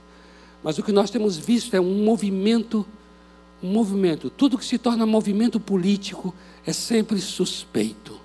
[0.64, 2.88] Mas o que nós temos visto é um movimento,
[3.62, 6.34] um movimento, tudo que se torna movimento político
[6.66, 8.18] é sempre suspeito.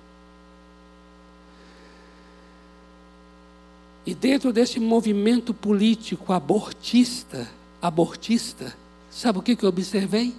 [4.05, 8.84] E dentro desse movimento político abortista, abortista,
[9.15, 10.35] sabe o que, eu observei?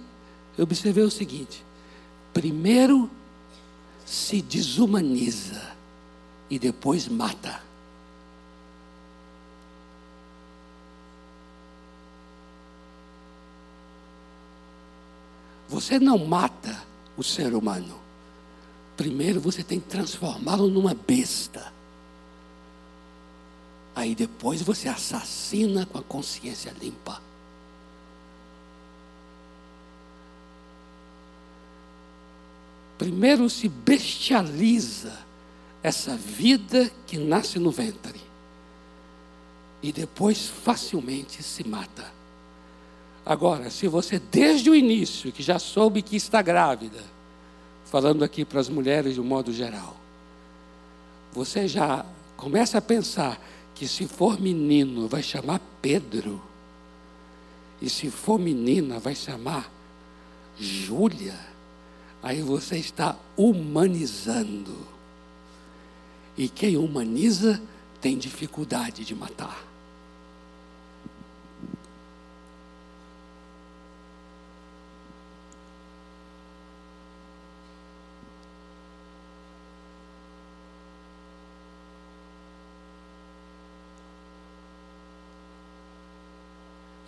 [0.57, 1.65] Eu observei o seguinte:
[2.33, 3.09] primeiro
[4.05, 5.75] se desumaniza
[6.49, 7.61] e depois mata.
[15.67, 16.81] Você não mata
[17.17, 17.99] o ser humano.
[18.95, 21.73] Primeiro você tem que transformá-lo numa besta.
[23.93, 27.26] Aí depois você assassina com a consciência limpa.
[32.97, 35.17] Primeiro se bestializa
[35.83, 38.19] essa vida que nasce no ventre.
[39.81, 42.11] E depois facilmente se mata.
[43.25, 47.03] Agora, se você desde o início, que já soube que está grávida,
[47.85, 49.95] falando aqui para as mulheres de um modo geral,
[51.31, 53.39] você já começa a pensar
[53.75, 56.41] que se for menino vai chamar Pedro,
[57.81, 59.71] e se for menina vai chamar
[60.57, 61.37] Júlia,
[62.21, 64.75] aí você está humanizando.
[66.37, 67.61] E quem humaniza
[67.99, 69.65] tem dificuldade de matar.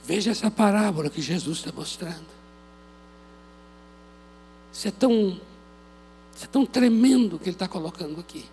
[0.10, 2.39] Veja essa parábola que Jesus está mostrando.
[4.72, 5.40] Isso é tão,
[6.36, 8.46] isso é tão tremendo que ele está colocando aqui.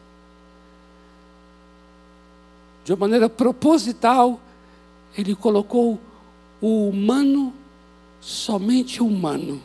[2.84, 4.40] De uma maneira proposital,
[5.16, 6.00] ele colocou
[6.60, 7.52] o humano,
[8.20, 9.62] somente humano,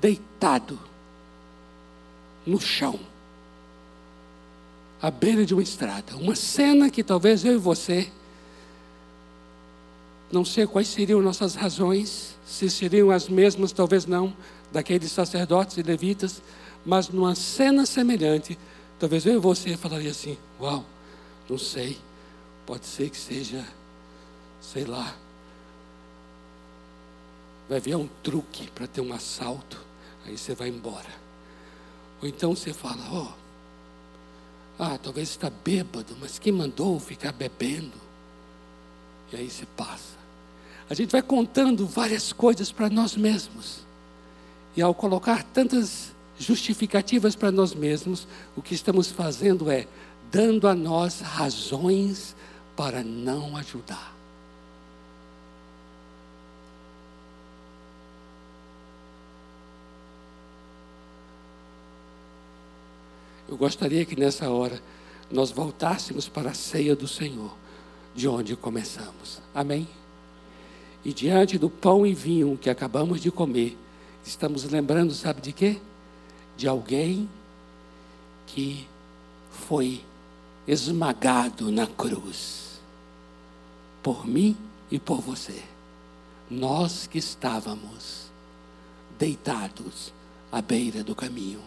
[0.00, 0.78] deitado
[2.46, 2.98] no chão,
[5.00, 6.16] à beira de uma estrada.
[6.16, 8.10] Uma cena que talvez eu e você
[10.34, 14.34] não sei quais seriam nossas razões, se seriam as mesmas, talvez não,
[14.74, 16.42] daqueles sacerdotes e levitas,
[16.84, 18.58] mas numa cena semelhante,
[18.98, 20.84] talvez eu e você falaria assim: Uau,
[21.48, 21.96] não sei,
[22.66, 23.64] pode ser que seja,
[24.60, 25.14] sei lá,
[27.68, 29.80] vai vir um truque para ter um assalto,
[30.26, 31.24] aí você vai embora.
[32.20, 38.02] Ou então você fala: Ó, oh, ah, talvez está bêbado, mas quem mandou ficar bebendo?
[39.32, 40.14] E aí se passa.
[40.90, 43.84] A gente vai contando várias coisas para nós mesmos.
[44.76, 49.86] E ao colocar tantas justificativas para nós mesmos, o que estamos fazendo é
[50.30, 52.34] dando a nós razões
[52.76, 54.14] para não ajudar.
[63.48, 64.82] Eu gostaria que nessa hora
[65.30, 67.54] nós voltássemos para a ceia do Senhor,
[68.14, 69.40] de onde começamos.
[69.54, 69.86] Amém?
[71.04, 73.76] E diante do pão e vinho que acabamos de comer,
[74.24, 75.80] estamos lembrando, sabe de quê?
[76.56, 77.28] De alguém
[78.46, 78.88] que
[79.50, 80.02] foi
[80.66, 82.80] esmagado na cruz,
[84.02, 84.56] por mim
[84.90, 85.62] e por você.
[86.50, 88.30] Nós que estávamos
[89.18, 90.12] deitados
[90.50, 91.62] à beira do caminho,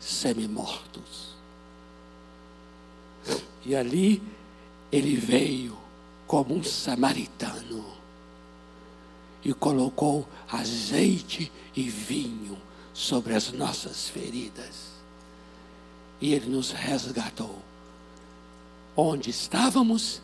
[0.00, 1.36] semi-mortos.
[3.64, 4.22] E ali
[4.90, 5.76] ele veio
[6.26, 7.97] como um samaritano
[9.44, 12.58] e colocou azeite e vinho
[12.92, 14.88] sobre as nossas feridas.
[16.20, 17.62] E Ele nos resgatou.
[18.96, 20.20] Onde estávamos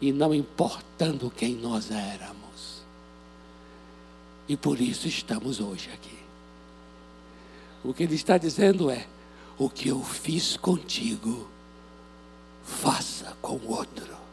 [0.00, 2.82] e não importando quem nós éramos.
[4.48, 6.18] E por isso estamos hoje aqui.
[7.82, 9.06] O que Ele está dizendo é:
[9.58, 11.48] o que eu fiz contigo,
[12.64, 14.25] faça com o outro.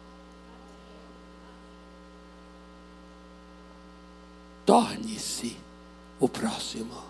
[4.65, 5.57] Torne-se
[6.19, 7.03] o próximo.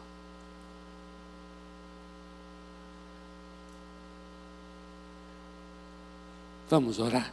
[6.70, 7.32] Vamos orar.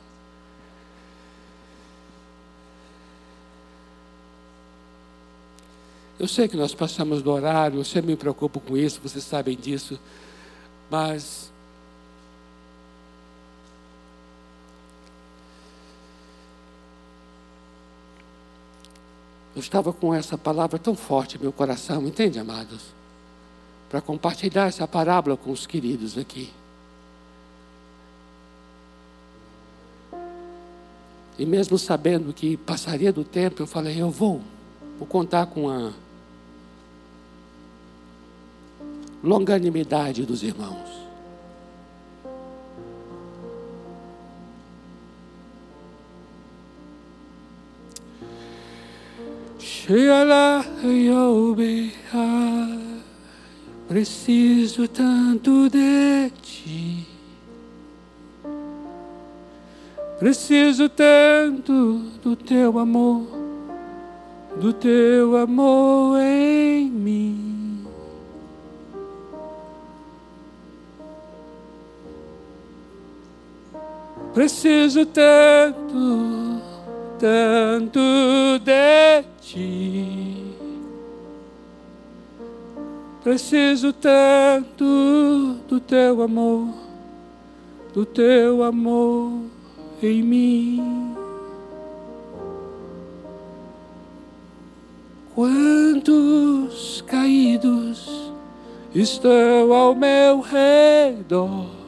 [6.18, 9.56] Eu sei que nós passamos do horário, eu sempre me preocupo com isso, vocês sabem
[9.56, 9.98] disso,
[10.90, 11.49] mas
[19.54, 22.82] Eu estava com essa palavra tão forte no meu coração, entende, amados?
[23.88, 26.52] Para compartilhar essa parábola com os queridos aqui.
[31.38, 34.42] E mesmo sabendo que passaria do tempo, eu falei: eu vou,
[34.98, 35.92] vou contar com a
[39.24, 40.99] longanimidade dos irmãos.
[53.88, 57.06] Preciso tanto de ti.
[60.20, 63.26] Preciso tanto do teu amor,
[64.60, 67.84] do teu amor em mim.
[74.32, 76.60] Preciso tanto,
[77.18, 78.00] tanto
[78.64, 80.54] de ti.
[83.22, 86.68] Preciso tanto do teu amor,
[87.92, 89.42] do teu amor
[90.02, 91.16] em mim.
[95.34, 98.32] Quantos caídos
[98.94, 101.79] estão ao meu redor?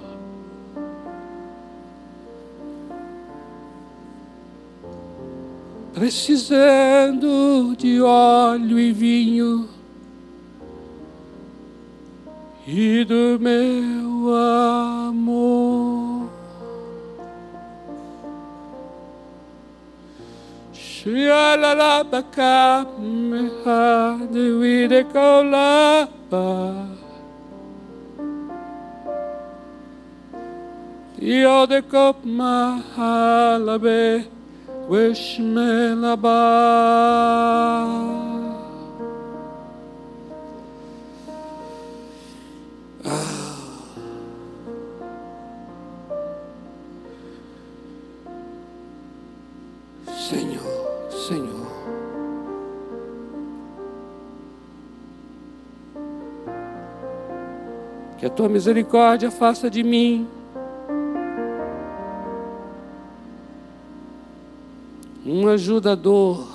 [6.02, 9.68] Precisando de óleo e vinho
[12.66, 14.34] e do meu
[15.06, 16.28] amor.
[20.72, 26.08] Shialalabaka meha de wide kaulaba.
[31.20, 34.41] Io de kop mahalabe.
[34.88, 36.30] Wish me la ba.
[43.04, 43.42] Ah.
[50.28, 51.72] Senhor, Senhor.
[58.18, 60.41] Que a tua misericórdia faça de mim
[65.32, 66.46] um ajudador.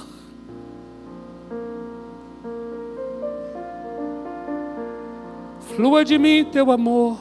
[5.76, 7.18] Flua de mim teu amor,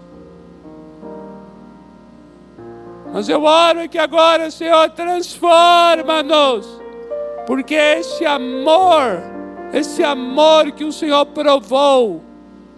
[3.12, 6.68] Mas eu oro que agora, Senhor, transforma-nos,
[7.48, 9.20] porque esse amor,
[9.74, 12.22] esse amor que o Senhor provou,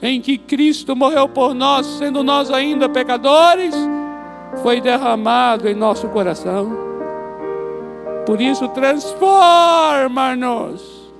[0.01, 3.75] em que Cristo morreu por nós, sendo nós ainda pecadores,
[4.61, 6.71] foi derramado em nosso coração.
[8.25, 11.11] Por isso, transforma-nos,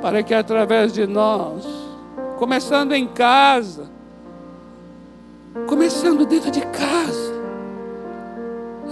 [0.00, 1.66] para que através de nós,
[2.38, 3.90] começando em casa,
[5.66, 7.32] começando dentro de casa,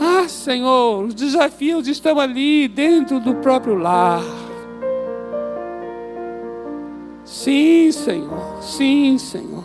[0.00, 4.39] ah, Senhor, os desafios estão ali dentro do próprio lar
[7.42, 8.58] Sim, Senhor.
[8.60, 9.64] Sim, Senhor.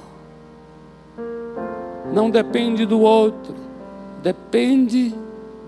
[2.13, 3.53] Não depende do outro,
[4.23, 5.13] depende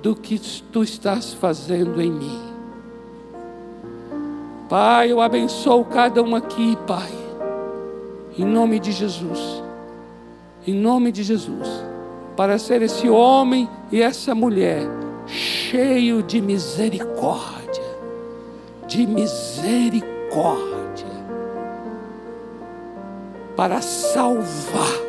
[0.02, 0.40] do que
[0.72, 2.42] tu estás fazendo em mim.
[4.70, 7.12] Pai, eu abençoo cada um aqui, Pai,
[8.38, 9.62] em nome de Jesus,
[10.66, 11.68] em nome de Jesus,
[12.38, 14.88] para ser esse homem e essa mulher
[15.26, 17.84] cheio de misericórdia,
[18.88, 20.87] de misericórdia
[23.58, 25.02] para salvar,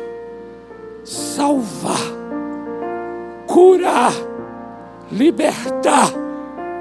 [1.03, 2.01] salvar,
[3.45, 4.11] curar,
[5.11, 6.11] libertar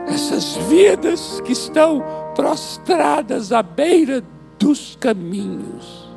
[0.09, 2.03] essas vidas que estão
[2.35, 4.25] prostradas à beira
[4.59, 6.09] dos caminhos.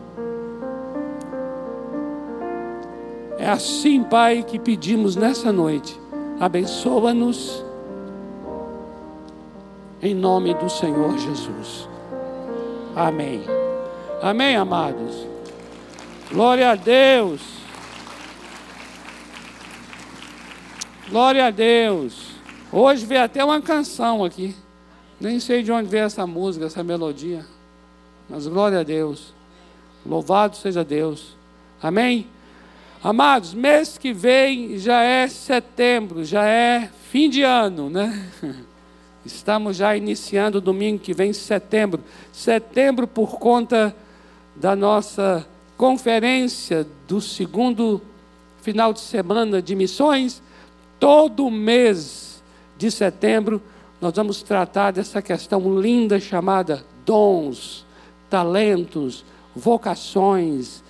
[3.37, 5.99] É assim, Pai, que pedimos nessa noite.
[6.39, 7.65] Abençoa-nos
[10.01, 11.89] em nome do Senhor Jesus.
[12.95, 13.43] Amém.
[14.21, 15.30] Amém, amados.
[16.32, 17.41] Glória a Deus.
[21.09, 22.32] Glória a Deus.
[22.71, 24.55] Hoje veio até uma canção aqui.
[25.19, 27.45] Nem sei de onde veio essa música, essa melodia.
[28.29, 29.34] Mas glória a Deus.
[30.05, 31.36] Louvado seja Deus.
[31.84, 32.27] Amém?
[33.03, 38.32] Amados, mês que vem já é setembro, já é fim de ano, né?
[39.25, 42.01] Estamos já iniciando domingo que vem, setembro.
[42.32, 43.93] Setembro por conta
[44.55, 45.45] da nossa
[45.82, 47.99] conferência do segundo
[48.61, 50.39] final de semana de missões,
[50.99, 52.43] todo mês
[52.77, 53.59] de setembro,
[53.99, 57.84] nós vamos tratar dessa questão linda chamada dons,
[58.29, 59.25] talentos,
[59.55, 60.84] vocações,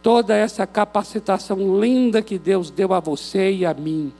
[0.00, 4.12] toda essa capacitação linda que Deus deu a você e a mim,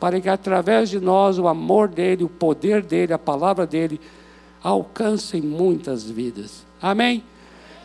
[0.00, 4.00] para que através de nós o amor dele, o poder dele, a palavra dele
[4.62, 6.64] alcancem muitas vidas.
[6.80, 7.22] Amém?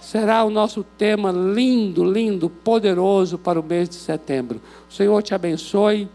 [0.04, 4.62] Será o nosso tema lindo, lindo, poderoso para o mês de setembro.
[4.90, 6.10] O Senhor te abençoe,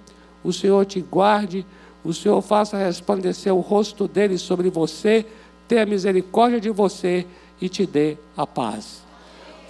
[0.45, 1.65] o Senhor te guarde,
[2.05, 5.25] o Senhor faça resplandecer o rosto dele sobre você,
[5.67, 7.27] tenha misericórdia de você
[7.61, 9.03] e te dê a paz.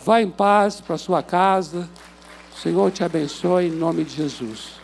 [0.05, 1.89] Vá em paz para sua casa.
[2.53, 4.78] O Senhor te abençoe em nome de Jesus.